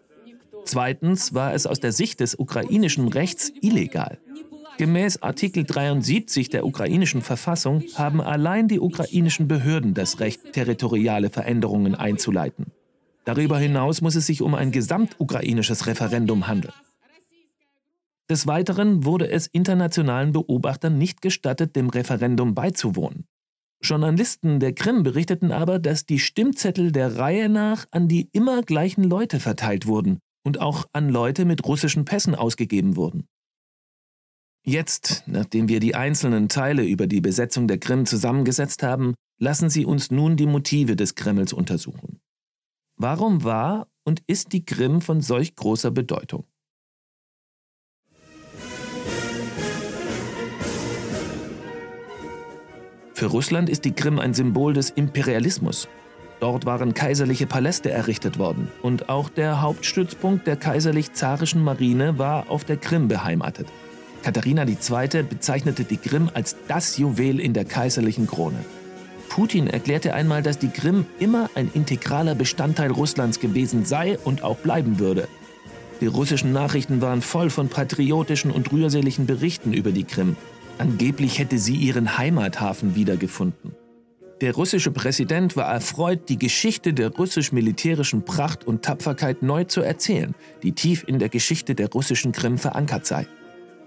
Zweitens 0.64 1.34
war 1.34 1.52
es 1.52 1.66
aus 1.66 1.80
der 1.80 1.92
Sicht 1.92 2.20
des 2.20 2.38
ukrainischen 2.38 3.08
Rechts 3.08 3.52
illegal. 3.62 4.18
Gemäß 4.78 5.22
Artikel 5.22 5.64
73 5.64 6.50
der 6.50 6.66
ukrainischen 6.66 7.22
Verfassung 7.22 7.84
haben 7.94 8.20
allein 8.20 8.68
die 8.68 8.80
ukrainischen 8.80 9.46
Behörden 9.46 9.94
das 9.94 10.20
Recht, 10.20 10.52
territoriale 10.52 11.30
Veränderungen 11.30 11.94
einzuleiten. 11.94 12.66
Darüber 13.24 13.58
hinaus 13.58 14.00
muss 14.00 14.14
es 14.14 14.26
sich 14.26 14.42
um 14.42 14.54
ein 14.54 14.70
gesamtukrainisches 14.70 15.86
Referendum 15.86 16.46
handeln. 16.46 16.74
Des 18.30 18.46
Weiteren 18.46 19.04
wurde 19.04 19.30
es 19.30 19.46
internationalen 19.46 20.32
Beobachtern 20.32 20.96
nicht 20.96 21.20
gestattet, 21.20 21.76
dem 21.76 21.90
Referendum 21.90 22.54
beizuwohnen. 22.54 23.26
Journalisten 23.82 24.60
der 24.60 24.72
Krim 24.72 25.02
berichteten 25.02 25.52
aber, 25.52 25.78
dass 25.78 26.06
die 26.06 26.18
Stimmzettel 26.18 26.90
der 26.90 27.18
Reihe 27.18 27.50
nach 27.50 27.84
an 27.90 28.08
die 28.08 28.30
immer 28.32 28.62
gleichen 28.62 29.04
Leute 29.04 29.40
verteilt 29.40 29.86
wurden 29.86 30.20
und 30.42 30.58
auch 30.60 30.86
an 30.92 31.10
Leute 31.10 31.44
mit 31.44 31.66
russischen 31.66 32.06
Pässen 32.06 32.34
ausgegeben 32.34 32.96
wurden. 32.96 33.26
Jetzt, 34.66 35.24
nachdem 35.26 35.68
wir 35.68 35.80
die 35.80 35.94
einzelnen 35.94 36.48
Teile 36.48 36.84
über 36.84 37.06
die 37.06 37.20
Besetzung 37.20 37.68
der 37.68 37.76
Krim 37.76 38.06
zusammengesetzt 38.06 38.82
haben, 38.82 39.14
lassen 39.38 39.68
Sie 39.68 39.84
uns 39.84 40.10
nun 40.10 40.38
die 40.38 40.46
Motive 40.46 40.96
des 40.96 41.14
Kremls 41.14 41.52
untersuchen. 41.52 42.20
Warum 42.96 43.42
war 43.42 43.88
und 44.04 44.22
ist 44.28 44.52
die 44.52 44.64
Krim 44.64 45.00
von 45.00 45.20
solch 45.20 45.56
großer 45.56 45.90
Bedeutung? 45.90 46.44
Für 53.14 53.26
Russland 53.26 53.68
ist 53.68 53.84
die 53.84 53.92
Krim 53.92 54.20
ein 54.20 54.34
Symbol 54.34 54.74
des 54.74 54.90
Imperialismus. 54.90 55.88
Dort 56.38 56.66
waren 56.66 56.94
kaiserliche 56.94 57.46
Paläste 57.46 57.90
errichtet 57.90 58.38
worden 58.38 58.70
und 58.82 59.08
auch 59.08 59.28
der 59.28 59.60
Hauptstützpunkt 59.60 60.46
der 60.46 60.56
kaiserlich-zarischen 60.56 61.62
Marine 61.62 62.18
war 62.18 62.48
auf 62.50 62.64
der 62.64 62.76
Krim 62.76 63.08
beheimatet. 63.08 63.66
Katharina 64.22 64.64
II. 64.66 65.22
bezeichnete 65.22 65.84
die 65.84 65.96
Krim 65.96 66.30
als 66.32 66.56
das 66.68 66.96
Juwel 66.96 67.40
in 67.40 67.54
der 67.54 67.64
kaiserlichen 67.64 68.26
Krone. 68.26 68.64
Putin 69.28 69.66
erklärte 69.66 70.14
einmal, 70.14 70.42
dass 70.42 70.58
die 70.58 70.68
Krim 70.68 71.06
immer 71.18 71.50
ein 71.54 71.70
integraler 71.74 72.34
Bestandteil 72.34 72.90
Russlands 72.90 73.40
gewesen 73.40 73.84
sei 73.84 74.18
und 74.18 74.42
auch 74.42 74.56
bleiben 74.56 74.98
würde. 74.98 75.28
Die 76.00 76.06
russischen 76.06 76.52
Nachrichten 76.52 77.00
waren 77.00 77.22
voll 77.22 77.50
von 77.50 77.68
patriotischen 77.68 78.50
und 78.50 78.72
rührseligen 78.72 79.26
Berichten 79.26 79.72
über 79.72 79.92
die 79.92 80.04
Krim. 80.04 80.36
Angeblich 80.78 81.38
hätte 81.38 81.58
sie 81.58 81.76
ihren 81.76 82.18
Heimathafen 82.18 82.94
wiedergefunden. 82.94 83.72
Der 84.40 84.54
russische 84.54 84.90
Präsident 84.90 85.56
war 85.56 85.72
erfreut, 85.72 86.28
die 86.28 86.38
Geschichte 86.38 86.92
der 86.92 87.10
russisch-militärischen 87.10 88.24
Pracht 88.24 88.66
und 88.66 88.82
Tapferkeit 88.82 89.42
neu 89.42 89.64
zu 89.64 89.80
erzählen, 89.80 90.34
die 90.62 90.72
tief 90.72 91.04
in 91.06 91.18
der 91.18 91.28
Geschichte 91.28 91.74
der 91.74 91.88
russischen 91.90 92.32
Krim 92.32 92.58
verankert 92.58 93.06
sei. 93.06 93.26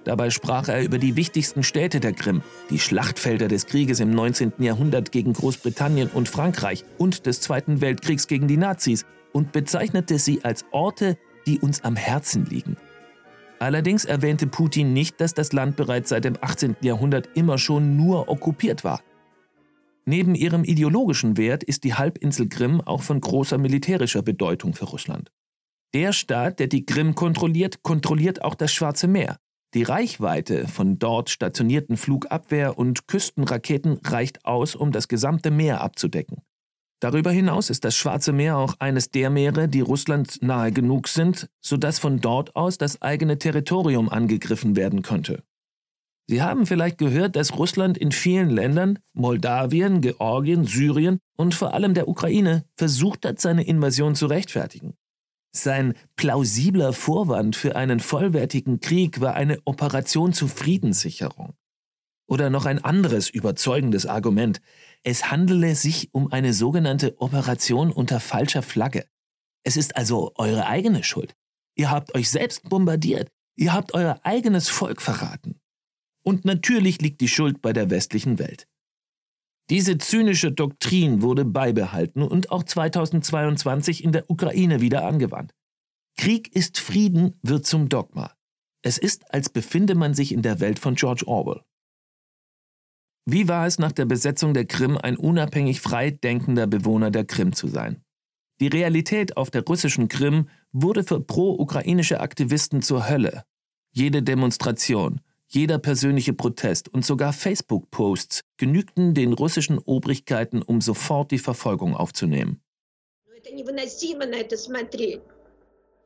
Dabei 0.07 0.29
sprach 0.29 0.69
er 0.69 0.85
über 0.85 0.99
die 0.99 1.17
wichtigsten 1.17 1.63
Städte 1.63 1.99
der 1.99 2.13
Krim, 2.13 2.41
die 2.69 2.79
Schlachtfelder 2.79 3.49
des 3.49 3.65
Krieges 3.65 3.99
im 3.99 4.09
19. 4.11 4.53
Jahrhundert 4.59 5.11
gegen 5.11 5.33
Großbritannien 5.33 6.07
und 6.07 6.29
Frankreich 6.29 6.85
und 6.97 7.25
des 7.25 7.41
Zweiten 7.41 7.81
Weltkriegs 7.81 8.27
gegen 8.27 8.47
die 8.47 8.55
Nazis 8.55 9.05
und 9.33 9.51
bezeichnete 9.51 10.17
sie 10.17 10.45
als 10.45 10.63
Orte, 10.71 11.17
die 11.45 11.59
uns 11.59 11.83
am 11.83 11.97
Herzen 11.97 12.45
liegen. 12.45 12.77
Allerdings 13.59 14.05
erwähnte 14.05 14.47
Putin 14.47 14.93
nicht, 14.93 15.19
dass 15.19 15.33
das 15.33 15.51
Land 15.51 15.75
bereits 15.75 16.07
seit 16.07 16.23
dem 16.23 16.37
18. 16.39 16.77
Jahrhundert 16.79 17.27
immer 17.35 17.57
schon 17.57 17.97
nur 17.97 18.29
okkupiert 18.29 18.85
war. 18.85 19.01
Neben 20.05 20.35
ihrem 20.35 20.63
ideologischen 20.63 21.35
Wert 21.35 21.65
ist 21.65 21.83
die 21.83 21.95
Halbinsel 21.95 22.47
Krim 22.47 22.79
auch 22.79 23.01
von 23.01 23.19
großer 23.19 23.57
militärischer 23.57 24.21
Bedeutung 24.21 24.73
für 24.73 24.85
Russland. 24.85 25.33
Der 25.93 26.13
Staat, 26.13 26.61
der 26.61 26.67
die 26.67 26.85
Krim 26.85 27.13
kontrolliert, 27.13 27.83
kontrolliert 27.83 28.41
auch 28.45 28.55
das 28.55 28.71
Schwarze 28.71 29.09
Meer. 29.09 29.37
Die 29.73 29.83
Reichweite 29.83 30.67
von 30.67 30.97
dort 30.97 31.29
stationierten 31.29 31.97
Flugabwehr- 31.97 32.77
und 32.77 33.07
Küstenraketen 33.07 33.99
reicht 34.05 34.45
aus, 34.45 34.75
um 34.75 34.91
das 34.91 35.07
gesamte 35.07 35.51
Meer 35.51 35.81
abzudecken. 35.81 36.41
Darüber 36.99 37.31
hinaus 37.31 37.69
ist 37.69 37.83
das 37.83 37.95
Schwarze 37.95 38.33
Meer 38.33 38.57
auch 38.57 38.75
eines 38.79 39.11
der 39.11 39.29
Meere, 39.29 39.67
die 39.67 39.81
Russland 39.81 40.41
nahe 40.41 40.71
genug 40.71 41.07
sind, 41.07 41.47
sodass 41.61 41.99
von 41.99 42.21
dort 42.21 42.55
aus 42.55 42.77
das 42.77 43.01
eigene 43.01 43.37
Territorium 43.37 44.09
angegriffen 44.09 44.75
werden 44.75 45.03
könnte. 45.03 45.43
Sie 46.29 46.41
haben 46.41 46.65
vielleicht 46.65 46.97
gehört, 46.97 47.35
dass 47.35 47.57
Russland 47.57 47.97
in 47.97 48.11
vielen 48.11 48.49
Ländern, 48.49 48.99
Moldawien, 49.13 50.01
Georgien, 50.01 50.65
Syrien 50.65 51.19
und 51.37 51.55
vor 51.55 51.73
allem 51.73 51.93
der 51.93 52.07
Ukraine, 52.07 52.65
versucht 52.75 53.25
hat, 53.25 53.39
seine 53.39 53.63
Invasion 53.63 54.15
zu 54.15 54.25
rechtfertigen. 54.25 54.97
Sein 55.63 55.93
plausibler 56.15 56.93
Vorwand 56.93 57.55
für 57.55 57.75
einen 57.75 57.99
vollwertigen 57.99 58.79
Krieg 58.79 59.21
war 59.21 59.33
eine 59.33 59.59
Operation 59.65 60.33
zur 60.33 60.49
Friedenssicherung. 60.49 61.53
Oder 62.27 62.49
noch 62.49 62.65
ein 62.65 62.83
anderes 62.83 63.29
überzeugendes 63.29 64.05
Argument. 64.05 64.61
Es 65.03 65.31
handele 65.31 65.75
sich 65.75 66.13
um 66.13 66.31
eine 66.31 66.53
sogenannte 66.53 67.19
Operation 67.19 67.91
unter 67.91 68.19
falscher 68.19 68.61
Flagge. 68.61 69.05
Es 69.63 69.77
ist 69.77 69.95
also 69.95 70.33
eure 70.35 70.67
eigene 70.67 71.03
Schuld. 71.03 71.35
Ihr 71.75 71.89
habt 71.89 72.13
euch 72.15 72.29
selbst 72.29 72.69
bombardiert. 72.69 73.29
Ihr 73.55 73.73
habt 73.73 73.93
euer 73.93 74.19
eigenes 74.23 74.69
Volk 74.69 75.01
verraten. 75.01 75.59
Und 76.23 76.45
natürlich 76.45 77.01
liegt 77.01 77.21
die 77.21 77.27
Schuld 77.27 77.61
bei 77.61 77.73
der 77.73 77.89
westlichen 77.89 78.39
Welt. 78.39 78.67
Diese 79.69 79.97
zynische 79.97 80.51
Doktrin 80.51 81.21
wurde 81.21 81.43
beibehalten 81.43 82.21
und 82.21 82.51
auch 82.51 82.63
2022 82.63 84.03
in 84.03 84.13
der 84.13 84.29
Ukraine 84.29 84.79
wieder 84.79 85.05
angewandt. 85.05 85.53
Krieg 86.17 86.55
ist 86.55 86.79
Frieden 86.79 87.37
wird 87.43 87.65
zum 87.65 87.89
Dogma. 87.89 88.33
Es 88.81 88.97
ist, 88.97 89.33
als 89.33 89.49
befinde 89.49 89.95
man 89.95 90.13
sich 90.13 90.31
in 90.31 90.41
der 90.41 90.59
Welt 90.61 90.79
von 90.79 90.95
George 90.95 91.27
Orwell. 91.27 91.61
Wie 93.29 93.49
war 93.49 93.67
es 93.67 93.77
nach 93.77 93.91
der 93.91 94.05
Besetzung 94.05 94.53
der 94.53 94.65
Krim, 94.65 94.97
ein 94.97 95.17
unabhängig 95.17 95.81
frei 95.81 96.11
denkender 96.11 96.65
Bewohner 96.65 97.11
der 97.11 97.25
Krim 97.25 97.51
zu 97.51 97.67
sein? 97.67 98.01
Die 98.61 98.67
Realität 98.67 99.35
auf 99.35 99.51
der 99.51 99.65
russischen 99.65 100.07
Krim 100.07 100.47
wurde 100.71 101.03
für 101.03 101.19
pro-ukrainische 101.19 102.21
Aktivisten 102.21 102.81
zur 102.81 103.09
Hölle. 103.09 103.43
Jede 103.91 104.23
Demonstration, 104.23 105.19
jeder 105.47 105.79
persönliche 105.79 106.33
Protest 106.33 106.89
und 106.89 107.05
sogar 107.05 107.33
Facebook-Posts 107.33 108.41
genügten 108.57 109.13
den 109.13 109.33
russischen 109.33 109.77
Obrigkeiten, 109.79 110.61
um 110.61 110.81
sofort 110.81 111.31
die 111.31 111.39
Verfolgung 111.39 111.95
aufzunehmen. 111.95 112.61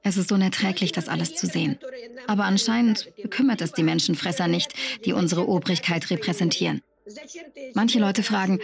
Es 0.04 0.18
ist 0.18 0.32
unerträglich, 0.32 0.92
das 0.92 1.08
alles 1.08 1.36
zu 1.36 1.48
sehen. 1.48 1.78
Aber 2.28 2.46
anscheinend 2.46 3.12
bekümmert 3.22 3.62
es 3.62 3.72
die 3.72 3.84
Menschenfresser 3.84 4.48
nicht, 4.48 4.74
die 5.06 5.14
unsere 5.14 5.48
Obrigkeit 5.48 6.10
repräsentieren. 6.10 6.82
Manche 7.74 8.00
Leute 8.00 8.24
fragen, 8.24 8.60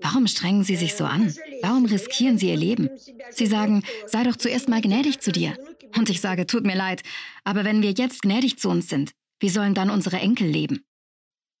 warum 0.00 0.26
strengen 0.26 0.64
sie 0.64 0.76
sich 0.76 0.94
so 0.94 1.04
an? 1.04 1.34
Warum 1.62 1.84
riskieren 1.84 2.38
sie 2.38 2.48
ihr 2.48 2.56
Leben? 2.56 2.90
Sie 3.30 3.46
sagen, 3.46 3.82
sei 4.06 4.24
doch 4.24 4.36
zuerst 4.36 4.68
mal 4.68 4.80
gnädig 4.80 5.20
zu 5.20 5.30
dir. 5.30 5.56
Und 5.96 6.08
ich 6.08 6.20
sage, 6.20 6.46
tut 6.46 6.64
mir 6.64 6.76
leid, 6.76 7.02
aber 7.44 7.64
wenn 7.64 7.82
wir 7.82 7.92
jetzt 7.92 8.22
gnädig 8.22 8.58
zu 8.58 8.70
uns 8.70 8.88
sind, 8.88 9.12
wie 9.42 9.48
sollen 9.48 9.74
dann 9.74 9.90
unsere 9.90 10.18
Enkel 10.18 10.46
leben? 10.46 10.84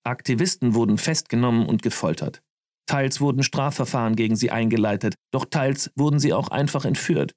Aktivisten 0.04 0.74
wurden 0.74 0.98
festgenommen 0.98 1.66
und 1.66 1.82
gefoltert. 1.82 2.42
Teils 2.86 3.20
wurden 3.20 3.42
Strafverfahren 3.42 4.16
gegen 4.16 4.36
sie 4.36 4.50
eingeleitet, 4.50 5.14
doch 5.32 5.44
teils 5.44 5.90
wurden 5.96 6.18
sie 6.18 6.32
auch 6.32 6.48
einfach 6.48 6.84
entführt. 6.84 7.34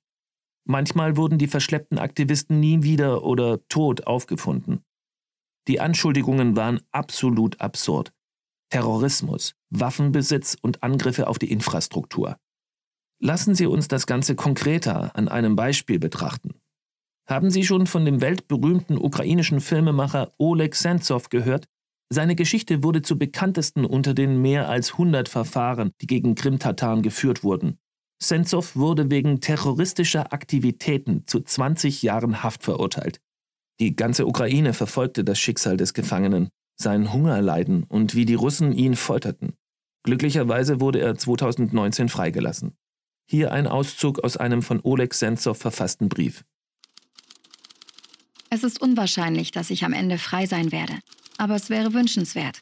Manchmal 0.68 1.18
wurden 1.18 1.38
die 1.38 1.48
verschleppten 1.48 2.00
Aktivisten 2.00 2.60
nie 2.60 2.84
wieder 2.84 3.24
oder 3.24 3.68
tot 3.68 4.08
aufgefunden. 4.08 4.84
Die 5.68 5.80
Anschuldigungen 5.80 6.56
waren 6.56 6.80
absolut 6.92 7.60
absurd. 7.60 8.12
Terrorismus, 8.70 9.56
Waffenbesitz 9.70 10.58
und 10.62 10.84
Angriffe 10.84 11.28
auf 11.28 11.40
die 11.40 11.52
Infrastruktur. 11.52 12.38
Lassen 13.20 13.56
Sie 13.56 13.66
uns 13.66 13.88
das 13.88 14.06
Ganze 14.06 14.36
konkreter 14.36 15.16
an 15.16 15.28
einem 15.28 15.56
Beispiel 15.56 16.00
betrachten. 16.00 16.56
Haben 17.28 17.50
Sie 17.50 17.64
schon 17.64 17.88
von 17.88 18.06
dem 18.06 18.22
weltberühmten 18.22 18.98
ukrainischen 18.98 19.60
Filmemacher 19.60 20.34
Oleg 20.38 20.76
Sentsov 20.76 21.30
gehört? 21.30 21.66
Seine 22.10 22.36
Geschichte 22.36 22.84
wurde 22.84 23.02
zu 23.02 23.18
bekanntesten 23.18 23.84
unter 23.84 24.14
den 24.14 24.42
mehr 24.42 24.70
als 24.70 24.92
100 24.92 25.28
Verfahren, 25.28 25.92
die 26.02 26.08
gegen 26.08 26.36
Krim-Tataren 26.36 27.02
geführt 27.02 27.44
wurden. 27.44 27.80
Sentsov 28.22 28.76
wurde 28.76 29.10
wegen 29.10 29.42
terroristischer 29.42 30.34
Aktivitäten 30.34 31.26
zu 31.26 31.42
20 31.42 32.04
Jahren 32.04 32.44
Haft 32.44 32.64
verurteilt. 32.64 33.20
Die 33.80 33.96
ganze 33.96 34.28
Ukraine 34.28 34.74
verfolgte 34.74 35.24
das 35.24 35.40
Schicksal 35.40 35.78
des 35.78 35.94
Gefangenen, 35.94 36.50
sein 36.80 37.12
Hungerleiden 37.12 37.84
und 37.84 38.16
wie 38.16 38.26
die 38.26 38.36
Russen 38.36 38.72
ihn 38.72 38.96
folterten. 38.96 39.54
Glücklicherweise 40.04 40.80
wurde 40.80 41.00
er 41.00 41.16
2019 41.16 42.08
freigelassen. 42.08 42.78
Hier 43.28 43.52
ein 43.52 43.66
Auszug 43.66 44.24
aus 44.24 44.38
einem 44.38 44.62
von 44.62 44.80
Oleg 44.84 45.16
Sentsov 45.16 45.58
verfassten 45.58 46.10
Brief. 46.10 46.46
Es 48.56 48.64
ist 48.64 48.82
unwahrscheinlich, 48.82 49.52
dass 49.52 49.70
ich 49.70 49.84
am 49.84 49.92
Ende 49.92 50.18
frei 50.18 50.46
sein 50.46 50.72
werde, 50.72 51.00
aber 51.38 51.56
es 51.56 51.70
wäre 51.70 51.94
wünschenswert. 51.94 52.62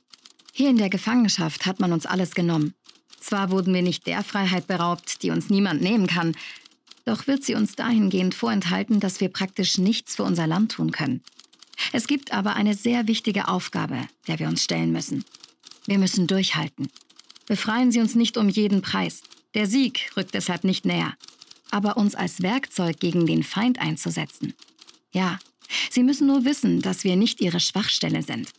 Hier 0.51 0.71
in 0.71 0.77
der 0.77 0.89
Gefangenschaft 0.89 1.67
hat 1.67 1.79
man 1.79 1.93
uns 1.93 2.07
alles 2.07 2.33
genommen. 2.33 2.73
Zwar 3.19 3.51
wurden 3.51 3.71
wir 3.75 3.83
nicht 3.83 4.07
der 4.07 4.23
Freiheit 4.23 4.65
beraubt, 4.65 5.21
die 5.21 5.29
uns 5.29 5.51
niemand 5.51 5.83
nehmen 5.83 6.07
kann, 6.07 6.35
doch 7.05 7.27
wird 7.27 7.43
sie 7.43 7.53
uns 7.53 7.75
dahingehend 7.75 8.33
vorenthalten, 8.33 8.99
dass 9.01 9.21
wir 9.21 9.29
praktisch 9.29 9.77
nichts 9.77 10.15
für 10.15 10.23
unser 10.23 10.47
Land 10.47 10.71
tun 10.71 10.89
können. 10.89 11.21
Es 11.91 12.07
gibt 12.07 12.33
aber 12.33 12.55
eine 12.55 12.73
sehr 12.73 13.07
wichtige 13.07 13.47
Aufgabe, 13.47 13.99
der 14.27 14.39
wir 14.39 14.47
uns 14.47 14.63
stellen 14.63 14.91
müssen. 14.91 15.23
Wir 15.85 15.99
müssen 15.99 16.25
durchhalten. 16.25 16.89
Befreien 17.45 17.91
Sie 17.91 17.99
uns 17.99 18.15
nicht 18.15 18.37
um 18.37 18.49
jeden 18.49 18.81
Preis. 18.81 19.21
Der 19.53 19.67
Sieg 19.67 20.09
rückt 20.17 20.33
deshalb 20.33 20.63
nicht 20.63 20.85
näher. 20.85 21.13
Aber 21.69 21.97
uns 21.97 22.15
als 22.15 22.41
Werkzeug 22.41 22.99
gegen 22.99 23.27
den 23.27 23.43
Feind 23.43 23.77
einzusetzen. 23.77 24.55
Ja, 25.11 25.37
Sie 25.89 26.03
müssen 26.03 26.27
nur 26.27 26.45
wissen, 26.45 26.81
dass 26.81 27.03
wir 27.03 27.15
nicht 27.15 27.41
ihre 27.41 27.59
Schwachstelle 27.59 28.21
sind. 28.21 28.49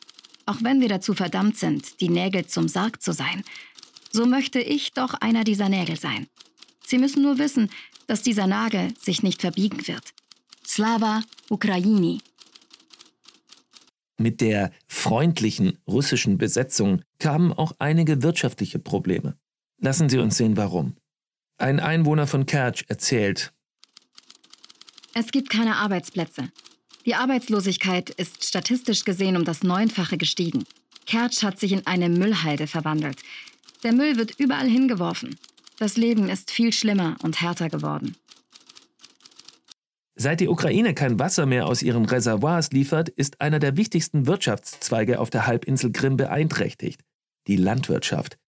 Auch 0.46 0.58
wenn 0.62 0.80
wir 0.80 0.88
dazu 0.88 1.14
verdammt 1.14 1.56
sind, 1.56 2.00
die 2.00 2.08
Nägel 2.08 2.46
zum 2.46 2.68
Sarg 2.68 3.02
zu 3.02 3.12
sein, 3.12 3.44
so 4.12 4.26
möchte 4.26 4.61
ich 4.61 4.92
doch 4.92 5.14
einer 5.14 5.44
dieser 5.44 5.68
Nägel 5.68 5.99
sein. 5.99 6.26
Sie 6.87 6.99
müssen 6.99 7.23
nur 7.23 7.38
wissen, 7.38 7.70
dass 8.06 8.23
dieser 8.23 8.46
Nagel 8.46 8.92
sich 9.00 9.23
nicht 9.23 9.40
verbiegen 9.40 9.87
wird. 9.87 10.04
Slava 10.66 11.23
Ukraini. 11.49 12.21
Mit 14.17 14.40
der 14.40 14.71
freundlichen 14.86 15.78
russischen 15.88 16.38
Besetzung 16.38 17.02
kamen 17.19 17.52
auch 17.52 17.73
einige 17.78 18.23
wirtschaftliche 18.23 18.78
Probleme. 18.78 19.36
Lassen 19.80 20.08
Sie 20.08 20.19
uns 20.19 20.36
sehen, 20.36 20.56
warum. 20.56 20.97
Ein 21.56 21.80
Einwohner 21.80 22.26
von 22.26 22.47
Kertsch 22.47 22.84
erzählt, 22.88 23.52
es 25.17 25.30
gibt 25.30 25.49
keine 25.49 25.76
Arbeitsplätze. 25.76 26.50
Die 27.06 27.14
Arbeitslosigkeit 27.14 28.10
ist 28.10 28.45
statistisch 28.45 29.04
gesehen 29.04 29.36
um 29.36 29.45
das 29.45 29.62
Neunfache 29.62 30.17
gestiegen. 30.17 30.64
Kertsch 31.06 31.43
hat 31.43 31.60
sich 31.60 31.73
in 31.73 31.86
eine 31.86 32.08
Müllhalde 32.08 32.67
verwandelt. 32.67 33.19
Der 33.82 33.93
Müll 33.93 34.17
wird 34.17 34.38
überall 34.38 34.69
hingeworfen. 34.69 35.36
Das 35.78 35.97
Leben 35.97 36.30
ist 36.30 36.50
viel 36.50 36.73
schlimmer 36.73 37.17
und 37.23 37.43
härter 37.43 37.69
geworden. 37.69 38.17
Seit 40.17 40.40
die 40.40 40.49
Ukraine 40.49 40.95
kein 40.95 41.19
Wasser 41.19 41.45
mehr 41.45 41.67
aus 41.67 41.82
ihren 41.82 42.04
Reservoirs 42.04 42.71
liefert, 42.71 43.08
ist 43.08 43.40
einer 43.40 43.58
der 43.58 43.76
wichtigsten 43.76 44.26
Wirtschaftszweige 44.26 45.19
auf 45.19 45.28
der 45.28 45.47
Halbinsel 45.47 45.93
Krim 45.93 46.17
beeinträchtigt, 46.17 47.02
die 47.49 47.56
Landwirtschaft, 47.56 48.38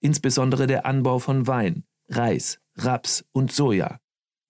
insbesondere 0.00 0.66
der 0.66 0.86
Anbau 0.86 1.18
von 1.18 1.46
Wein, 1.46 1.84
Reis, 2.08 2.60
Raps 2.76 3.24
und 3.32 3.52
Soja. 3.52 3.98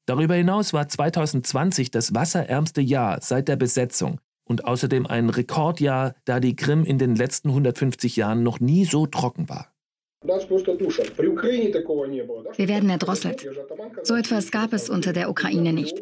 Darüber 0.06 0.34
hinaus 0.34 0.72
war 0.72 0.88
2020 0.88 1.90
das 1.90 2.14
wasserärmste 2.14 2.80
Jahr 2.80 3.18
seit 3.20 3.48
der 3.48 3.56
Besetzung 3.56 4.20
und 4.44 4.64
außerdem 4.64 5.04
ein 5.06 5.30
Rekordjahr, 5.30 6.14
da 6.24 6.38
die 6.38 6.54
Krim 6.54 6.84
in 6.84 6.98
den 6.98 7.16
letzten 7.16 7.48
150 7.48 8.14
Jahren 8.14 8.44
noch 8.44 8.60
nie 8.60 8.84
so 8.84 9.06
trocken 9.06 9.48
war. 9.48 9.72
Wir 12.56 12.68
werden 12.68 12.90
erdrosselt. 12.90 13.46
So 14.02 14.14
etwas 14.14 14.50
gab 14.50 14.72
es 14.72 14.88
unter 14.88 15.12
der 15.12 15.30
Ukraine 15.30 15.72
nicht. 15.72 16.00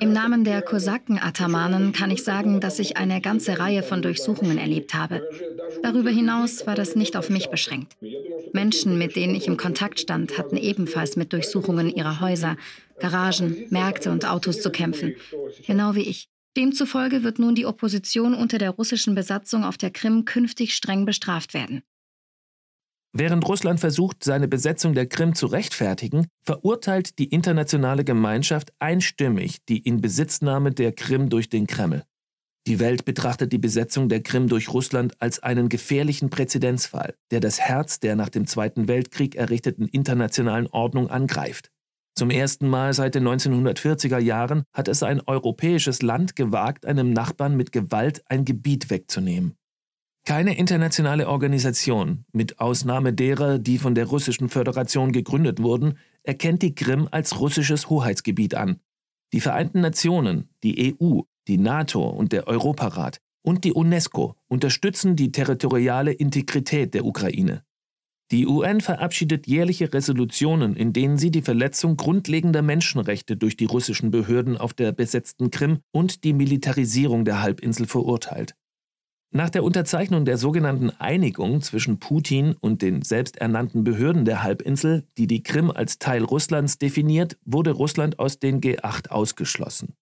Im 0.00 0.12
Namen 0.12 0.44
der 0.44 0.62
Kosaken-Atamanen 0.62 1.92
kann 1.92 2.10
ich 2.10 2.24
sagen, 2.24 2.60
dass 2.60 2.78
ich 2.78 2.96
eine 2.96 3.20
ganze 3.20 3.58
Reihe 3.58 3.82
von 3.82 4.00
Durchsuchungen 4.00 4.58
erlebt 4.58 4.94
habe. 4.94 5.28
Darüber 5.82 6.10
hinaus 6.10 6.66
war 6.66 6.76
das 6.76 6.96
nicht 6.96 7.16
auf 7.16 7.28
mich 7.30 7.50
beschränkt. 7.50 7.96
Menschen, 8.52 8.96
mit 8.96 9.16
denen 9.16 9.34
ich 9.34 9.48
im 9.48 9.56
Kontakt 9.58 10.00
stand, 10.00 10.38
hatten 10.38 10.56
ebenfalls 10.56 11.16
mit 11.16 11.32
Durchsuchungen 11.32 11.90
ihrer 11.90 12.20
Häuser, 12.20 12.56
Garagen, 13.00 13.66
Märkte 13.70 14.10
und 14.10 14.24
Autos 14.24 14.60
zu 14.60 14.70
kämpfen. 14.70 15.14
Genau 15.66 15.94
wie 15.94 16.02
ich. 16.02 16.28
Demzufolge 16.56 17.22
wird 17.22 17.38
nun 17.38 17.54
die 17.54 17.66
Opposition 17.66 18.34
unter 18.34 18.58
der 18.58 18.70
russischen 18.70 19.14
Besatzung 19.14 19.64
auf 19.64 19.76
der 19.76 19.90
Krim 19.90 20.24
künftig 20.24 20.74
streng 20.74 21.04
bestraft 21.04 21.54
werden. 21.54 21.82
Während 23.12 23.46
Russland 23.48 23.80
versucht, 23.80 24.22
seine 24.22 24.48
Besetzung 24.48 24.94
der 24.94 25.06
Krim 25.06 25.34
zu 25.34 25.46
rechtfertigen, 25.46 26.26
verurteilt 26.44 27.18
die 27.18 27.28
internationale 27.28 28.04
Gemeinschaft 28.04 28.72
einstimmig 28.78 29.64
die 29.66 29.78
Inbesitznahme 29.78 30.72
der 30.72 30.92
Krim 30.92 31.30
durch 31.30 31.48
den 31.48 31.66
Kreml. 31.66 32.04
Die 32.66 32.80
Welt 32.80 33.06
betrachtet 33.06 33.52
die 33.52 33.58
Besetzung 33.58 34.10
der 34.10 34.22
Krim 34.22 34.46
durch 34.46 34.68
Russland 34.68 35.14
als 35.20 35.42
einen 35.42 35.70
gefährlichen 35.70 36.28
Präzedenzfall, 36.28 37.14
der 37.30 37.40
das 37.40 37.60
Herz 37.60 37.98
der 37.98 38.14
nach 38.14 38.28
dem 38.28 38.46
Zweiten 38.46 38.88
Weltkrieg 38.88 39.36
errichteten 39.36 39.88
internationalen 39.88 40.66
Ordnung 40.66 41.08
angreift. 41.08 41.70
Zum 42.18 42.30
ersten 42.30 42.66
Mal 42.66 42.94
seit 42.94 43.14
den 43.14 43.28
1940er 43.28 44.18
Jahren 44.18 44.64
hat 44.72 44.88
es 44.88 45.04
ein 45.04 45.20
europäisches 45.24 46.02
Land 46.02 46.34
gewagt, 46.34 46.84
einem 46.84 47.12
Nachbarn 47.12 47.56
mit 47.56 47.70
Gewalt 47.70 48.24
ein 48.28 48.44
Gebiet 48.44 48.90
wegzunehmen. 48.90 49.54
Keine 50.26 50.58
internationale 50.58 51.28
Organisation, 51.28 52.24
mit 52.32 52.58
Ausnahme 52.58 53.12
derer, 53.12 53.60
die 53.60 53.78
von 53.78 53.94
der 53.94 54.06
Russischen 54.06 54.48
Föderation 54.48 55.12
gegründet 55.12 55.62
wurden, 55.62 55.96
erkennt 56.24 56.62
die 56.62 56.74
Krim 56.74 57.06
als 57.08 57.38
russisches 57.38 57.88
Hoheitsgebiet 57.88 58.56
an. 58.56 58.80
Die 59.32 59.40
Vereinten 59.40 59.80
Nationen, 59.80 60.48
die 60.64 60.96
EU, 61.00 61.20
die 61.46 61.58
NATO 61.58 62.04
und 62.04 62.32
der 62.32 62.48
Europarat 62.48 63.20
und 63.42 63.62
die 63.62 63.72
UNESCO 63.72 64.34
unterstützen 64.48 65.14
die 65.14 65.30
territoriale 65.30 66.10
Integrität 66.10 66.94
der 66.94 67.04
Ukraine. 67.04 67.62
Die 68.30 68.46
UN 68.46 68.82
verabschiedet 68.82 69.46
jährliche 69.46 69.92
Resolutionen, 69.94 70.76
in 70.76 70.92
denen 70.92 71.16
sie 71.16 71.30
die 71.30 71.40
Verletzung 71.40 71.96
grundlegender 71.96 72.60
Menschenrechte 72.60 73.38
durch 73.38 73.56
die 73.56 73.64
russischen 73.64 74.10
Behörden 74.10 74.58
auf 74.58 74.74
der 74.74 74.92
besetzten 74.92 75.50
Krim 75.50 75.78
und 75.92 76.24
die 76.24 76.34
Militarisierung 76.34 77.24
der 77.24 77.40
Halbinsel 77.40 77.86
verurteilt. 77.86 78.54
Nach 79.30 79.48
der 79.48 79.64
Unterzeichnung 79.64 80.24
der 80.24 80.38
sogenannten 80.38 80.90
Einigung 80.90 81.60
zwischen 81.62 81.98
Putin 81.98 82.54
und 82.60 82.82
den 82.82 83.02
selbsternannten 83.02 83.84
Behörden 83.84 84.24
der 84.24 84.42
Halbinsel, 84.42 85.06
die 85.16 85.26
die 85.26 85.42
Krim 85.42 85.70
als 85.70 85.98
Teil 85.98 86.24
Russlands 86.24 86.78
definiert, 86.78 87.38
wurde 87.44 87.72
Russland 87.72 88.18
aus 88.18 88.38
den 88.38 88.60
G8 88.60 89.08
ausgeschlossen. 89.08 89.94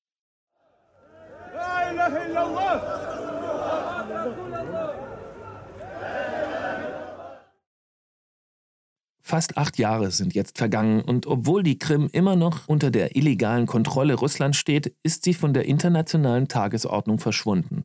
Fast 9.29 9.59
acht 9.59 9.77
Jahre 9.77 10.13
sind 10.13 10.37
jetzt 10.37 10.57
vergangen 10.57 11.03
und 11.03 11.27
obwohl 11.27 11.65
die 11.65 11.81
Krim 11.81 12.09
immer 12.13 12.37
noch 12.37 12.69
unter 12.69 12.93
der 12.93 13.17
illegalen 13.17 13.67
Kontrolle 13.67 14.15
Russlands 14.15 14.57
steht, 14.57 14.95
ist 15.03 15.25
sie 15.25 15.35
von 15.35 15.53
der 15.53 15.65
internationalen 15.65 16.47
Tagesordnung 16.47 17.19
verschwunden. 17.19 17.83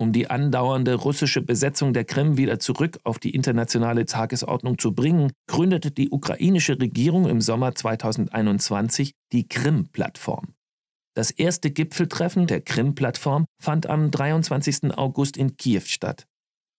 Um 0.00 0.12
die 0.12 0.30
andauernde 0.30 0.94
russische 0.94 1.42
Besetzung 1.42 1.94
der 1.94 2.04
Krim 2.04 2.36
wieder 2.36 2.60
zurück 2.60 3.00
auf 3.02 3.18
die 3.18 3.34
internationale 3.34 4.06
Tagesordnung 4.06 4.78
zu 4.78 4.94
bringen, 4.94 5.32
gründete 5.48 5.90
die 5.90 6.10
ukrainische 6.10 6.80
Regierung 6.80 7.28
im 7.28 7.40
Sommer 7.40 7.74
2021 7.74 9.14
die 9.32 9.48
Krim-Plattform. 9.48 10.54
Das 11.14 11.32
erste 11.32 11.72
Gipfeltreffen 11.72 12.46
der 12.46 12.60
Krim-Plattform 12.60 13.46
fand 13.60 13.88
am 13.88 14.12
23. 14.12 14.96
August 14.96 15.38
in 15.38 15.56
Kiew 15.56 15.82
statt. 15.86 16.28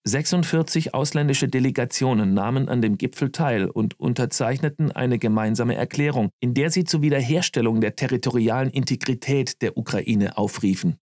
46 0.10 0.94
ausländische 0.94 1.48
Delegationen 1.48 2.34
nahmen 2.34 2.68
an 2.68 2.82
dem 2.82 2.98
Gipfel 2.98 3.32
teil 3.32 3.70
und 3.70 4.00
unterzeichneten 4.00 4.92
eine 4.92 5.20
gemeinsame 5.20 5.76
Erklärung, 5.76 6.30
in 6.40 6.54
der 6.54 6.72
sie 6.72 6.84
zur 6.84 7.02
Wiederherstellung 7.02 7.80
der 7.80 7.96
territorialen 7.96 8.72
Integrität 8.72 9.62
der 9.62 9.78
Ukraine 9.78 10.38
aufriefen. 10.38 10.98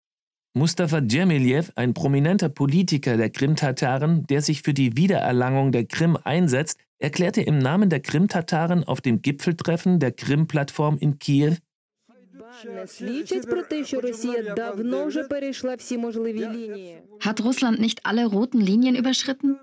Mustafa 0.55 1.03
Djemiljew, 1.03 1.65
ein 1.75 1.93
prominenter 1.93 2.49
Politiker 2.49 3.17
der 3.19 3.29
Krim-Tataren, 3.29 4.27
der 4.27 4.41
sich 4.41 4.63
für 4.63 4.73
die 4.73 4.97
Wiedererlangung 4.97 5.71
der 5.71 5.85
Krim 5.85 6.17
einsetzt, 6.25 6.79
erklärte 6.99 7.43
im 7.43 7.59
Namen 7.59 7.91
der 7.91 8.01
Krim-Tataren 8.01 8.83
auf 8.85 9.03
dem 9.03 9.21
Gipfeltreffen 9.21 10.01
der 10.01 10.13
Krim-Plattform 10.13 10.97
in 10.99 11.19
Kiew, 11.19 11.57
hat 17.21 17.45
Russland 17.45 17.81
nicht 17.81 18.07
alle 18.07 18.27
roten 18.27 18.61
Linien 18.61 18.97
überschritten? 18.97 19.59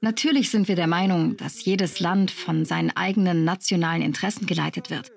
Natürlich 0.00 0.50
sind 0.50 0.68
wir 0.68 0.76
der 0.76 0.86
Meinung, 0.86 1.36
dass 1.36 1.64
jedes 1.64 2.00
Land 2.00 2.30
von 2.30 2.64
seinen 2.64 2.90
eigenen 2.90 3.44
nationalen 3.44 4.02
Interessen 4.02 4.46
geleitet 4.46 4.90
wird. 4.90 5.10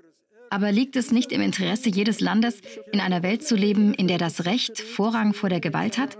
Aber 0.50 0.72
liegt 0.72 0.96
es 0.96 1.12
nicht 1.12 1.32
im 1.32 1.42
Interesse 1.42 1.90
jedes 1.90 2.22
Landes, 2.22 2.62
in 2.92 3.00
einer 3.00 3.22
Welt 3.22 3.44
zu 3.44 3.56
leben, 3.56 3.94
in 3.94 4.08
der 4.08 4.18
das 4.18 4.46
Recht 4.46 4.80
Vorrang 4.80 5.34
vor 5.34 5.50
der 5.50 5.60
Gewalt 5.60 5.98
hat? 5.98 6.18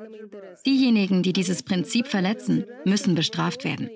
Diejenigen, 0.66 1.24
die 1.24 1.34
dieses 1.34 1.64
Prinzip 1.64 2.08
verletzen, 2.08 2.66
müssen 2.86 3.16
bestraft 3.16 3.64
werden. 3.64 3.90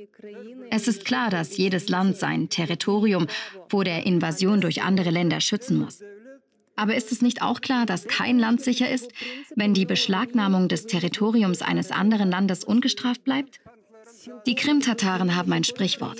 Es 0.71 0.87
ist 0.87 1.05
klar, 1.05 1.29
dass 1.29 1.57
jedes 1.57 1.89
Land 1.89 2.17
sein 2.17 2.49
Territorium 2.49 3.27
vor 3.67 3.83
der 3.83 4.05
Invasion 4.05 4.61
durch 4.61 4.81
andere 4.81 5.11
Länder 5.11 5.39
schützen 5.39 5.77
muss. 5.77 6.01
Aber 6.75 6.95
ist 6.95 7.11
es 7.11 7.21
nicht 7.21 7.41
auch 7.41 7.61
klar, 7.61 7.85
dass 7.85 8.07
kein 8.07 8.39
Land 8.39 8.61
sicher 8.61 8.89
ist, 8.89 9.11
wenn 9.55 9.73
die 9.73 9.85
Beschlagnahmung 9.85 10.67
des 10.67 10.85
Territoriums 10.85 11.61
eines 11.61 11.91
anderen 11.91 12.31
Landes 12.31 12.63
ungestraft 12.63 13.23
bleibt? 13.23 13.59
Die 14.45 14.55
Krim-Tataren 14.55 15.35
haben 15.35 15.51
ein 15.53 15.63
Sprichwort. 15.63 16.19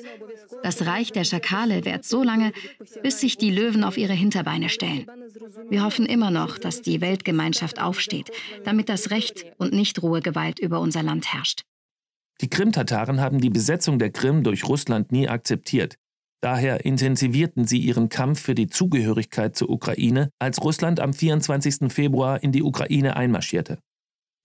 Das 0.61 0.85
Reich 0.85 1.11
der 1.11 1.23
Schakale 1.23 1.85
währt 1.85 2.05
so 2.05 2.23
lange, 2.23 2.53
bis 3.01 3.19
sich 3.19 3.37
die 3.37 3.51
Löwen 3.51 3.83
auf 3.83 3.97
ihre 3.97 4.13
Hinterbeine 4.13 4.69
stellen. 4.69 5.05
Wir 5.69 5.83
hoffen 5.83 6.05
immer 6.05 6.31
noch, 6.31 6.57
dass 6.57 6.81
die 6.81 7.01
Weltgemeinschaft 7.01 7.81
aufsteht, 7.81 8.31
damit 8.63 8.89
das 8.89 9.09
Recht 9.09 9.45
und 9.57 9.73
nicht 9.73 10.01
rohe 10.01 10.21
Gewalt 10.21 10.59
über 10.59 10.79
unser 10.79 11.03
Land 11.03 11.33
herrscht. 11.33 11.63
Die 12.41 12.49
Krim-Tataren 12.49 13.19
haben 13.19 13.39
die 13.39 13.49
Besetzung 13.49 13.99
der 13.99 14.11
Krim 14.11 14.43
durch 14.43 14.67
Russland 14.67 15.11
nie 15.11 15.27
akzeptiert. 15.27 15.97
Daher 16.43 16.83
intensivierten 16.83 17.65
sie 17.65 17.77
ihren 17.77 18.09
Kampf 18.09 18.41
für 18.41 18.53
die 18.53 18.67
Zugehörigkeit 18.67 19.55
zur 19.55 19.69
Ukraine, 19.69 20.29
als 20.39 20.61
Russland 20.61 20.99
am 20.99 21.13
24. 21.13 21.89
Februar 21.89 22.43
in 22.43 22.51
die 22.51 22.63
Ukraine 22.63 23.15
einmarschierte. 23.15 23.79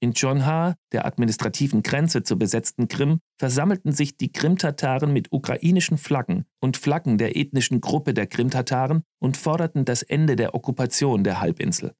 In 0.01 0.15
Chonha, 0.15 0.77
der 0.93 1.07
administrativen 1.07 1.83
Grenze 1.83 2.23
zur 2.23 2.39
besetzten 2.39 2.87
Krim, 2.87 3.19
versammelten 3.37 3.91
sich 3.91 4.17
die 4.17 4.31
Krim-Tataren 4.31 5.13
mit 5.13 5.33
ukrainischen 5.33 5.99
Flaggen 5.99 6.45
und 6.61 6.77
Flaggen 6.77 7.19
der 7.19 7.37
ethnischen 7.37 7.81
Gruppe 7.81 8.15
der 8.15 8.29
Krim-Tataren 8.29 9.03
und 9.21 9.37
forderten 9.37 9.85
das 9.85 10.05
Ende 10.05 10.37
der 10.37 10.55
Okkupation 10.55 11.25
der 11.25 11.41
Halbinsel. 11.41 11.95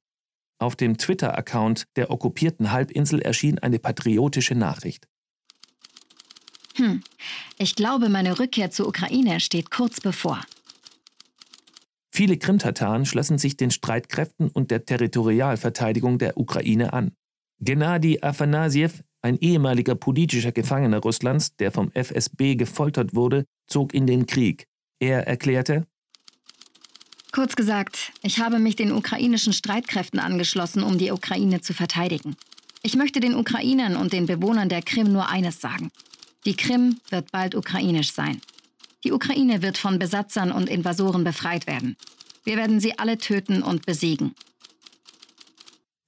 Auf 0.61 0.77
dem 0.77 0.97
Twitter-Account 0.97 1.87
der 1.97 2.09
okkupierten 2.09 2.71
Halbinsel 2.71 3.21
erschien 3.21 3.59
eine 3.59 3.79
patriotische 3.79 4.55
Nachricht. 4.55 5.09
Hm, 6.79 7.03
ich 7.57 7.75
glaube, 7.75 8.07
meine 8.07 8.39
Rückkehr 8.39 8.71
zur 8.71 8.87
Ukraine 8.87 9.41
steht 9.41 9.69
kurz 9.69 9.99
bevor. 9.99 10.41
Viele 12.09 12.37
Krimtataren 12.37 13.05
schlossen 13.05 13.37
sich 13.37 13.57
den 13.57 13.69
Streitkräften 13.69 14.49
und 14.49 14.71
der 14.71 14.85
Territorialverteidigung 14.85 16.17
der 16.19 16.37
Ukraine 16.37 16.93
an. 16.93 17.11
Gennady 17.59 18.19
Afanasiew, 18.21 18.91
ein 19.21 19.37
ehemaliger 19.39 19.95
politischer 19.95 20.53
Gefangener 20.53 20.99
Russlands, 20.99 21.55
der 21.57 21.73
vom 21.73 21.91
FSB 21.91 22.55
gefoltert 22.55 23.13
wurde, 23.13 23.45
zog 23.67 23.93
in 23.93 24.07
den 24.07 24.25
Krieg. 24.25 24.65
Er 24.99 25.27
erklärte, 25.27 25.85
Kurz 27.31 27.55
gesagt, 27.55 28.11
ich 28.23 28.39
habe 28.39 28.57
mich 28.57 28.75
den 28.75 28.91
ukrainischen 28.91 29.53
Streitkräften 29.53 30.19
angeschlossen, 30.19 30.81
um 30.81 30.97
die 30.97 31.11
Ukraine 31.11 31.61
zu 31.61 31.73
verteidigen. 31.73 32.35
Ich 32.81 32.95
möchte 32.95 33.19
den 33.19 33.35
Ukrainern 33.35 33.97
und 33.97 34.13
den 34.13 34.25
Bewohnern 34.25 34.67
der 34.67 34.81
Krim 34.81 35.11
nur 35.11 35.29
eines 35.29 35.61
sagen. 35.61 35.91
Die 36.45 36.55
Krim 36.55 36.99
wird 37.09 37.31
bald 37.31 37.55
ukrainisch 37.55 38.13
sein. 38.13 38.39
Die 39.03 39.11
Ukraine 39.11 39.61
wird 39.61 39.77
von 39.77 39.99
Besatzern 39.99 40.51
und 40.51 40.69
Invasoren 40.69 41.23
befreit 41.23 41.67
werden. 41.67 41.97
Wir 42.43 42.57
werden 42.57 42.79
sie 42.79 42.97
alle 42.97 43.17
töten 43.17 43.61
und 43.61 43.85
besiegen. 43.85 44.35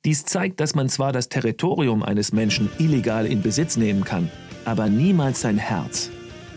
Dies 0.04 0.26
zeigt, 0.26 0.60
dass 0.60 0.74
man 0.74 0.90
zwar 0.90 1.12
das 1.12 1.30
Territorium 1.30 2.02
eines 2.02 2.32
Menschen 2.32 2.70
illegal 2.80 3.26
in 3.26 3.42
Besitz 3.42 3.78
nehmen 3.78 4.04
kann, 4.04 4.32
aber 4.66 4.90
niemals 4.90 5.42
sein 5.42 5.58
Herz. 5.58 6.10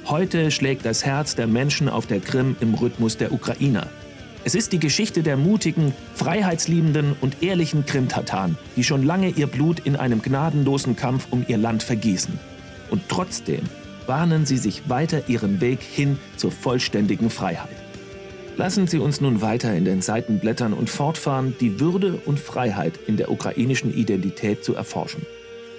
Heute 0.06 0.50
schlägt 0.50 0.86
das 0.86 1.04
Herz 1.04 1.34
der 1.34 1.46
Menschen 1.46 1.88
auf 1.88 2.06
der 2.06 2.20
Krim 2.20 2.56
im 2.60 2.74
Rhythmus 2.74 3.16
der 3.16 3.32
Ukrainer. 3.32 3.88
Es 4.44 4.54
ist 4.54 4.72
die 4.72 4.78
Geschichte 4.78 5.22
der 5.22 5.36
mutigen, 5.36 5.94
freiheitsliebenden 6.14 7.16
und 7.20 7.42
ehrlichen 7.42 7.86
Krim-Tataren, 7.86 8.56
die 8.76 8.84
schon 8.84 9.02
lange 9.02 9.30
ihr 9.30 9.46
Blut 9.46 9.80
in 9.80 9.96
einem 9.96 10.22
gnadenlosen 10.22 10.96
Kampf 10.96 11.28
um 11.30 11.44
ihr 11.48 11.58
Land 11.58 11.82
vergießen. 11.82 12.38
Und 12.94 13.08
trotzdem 13.08 13.62
bahnen 14.06 14.46
sie 14.46 14.56
sich 14.56 14.88
weiter 14.88 15.28
ihren 15.28 15.60
Weg 15.60 15.82
hin 15.82 16.16
zur 16.36 16.52
vollständigen 16.52 17.28
Freiheit. 17.28 17.74
Lassen 18.56 18.86
Sie 18.86 18.98
uns 18.98 19.20
nun 19.20 19.40
weiter 19.40 19.74
in 19.74 19.84
den 19.84 20.00
Seiten 20.00 20.38
blättern 20.38 20.72
und 20.72 20.88
fortfahren, 20.88 21.56
die 21.58 21.80
Würde 21.80 22.20
und 22.24 22.38
Freiheit 22.38 22.92
in 23.08 23.16
der 23.16 23.32
ukrainischen 23.32 23.92
Identität 23.92 24.64
zu 24.64 24.76
erforschen. 24.76 25.26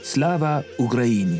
Slava 0.04 0.66
Ukraini! 0.78 1.40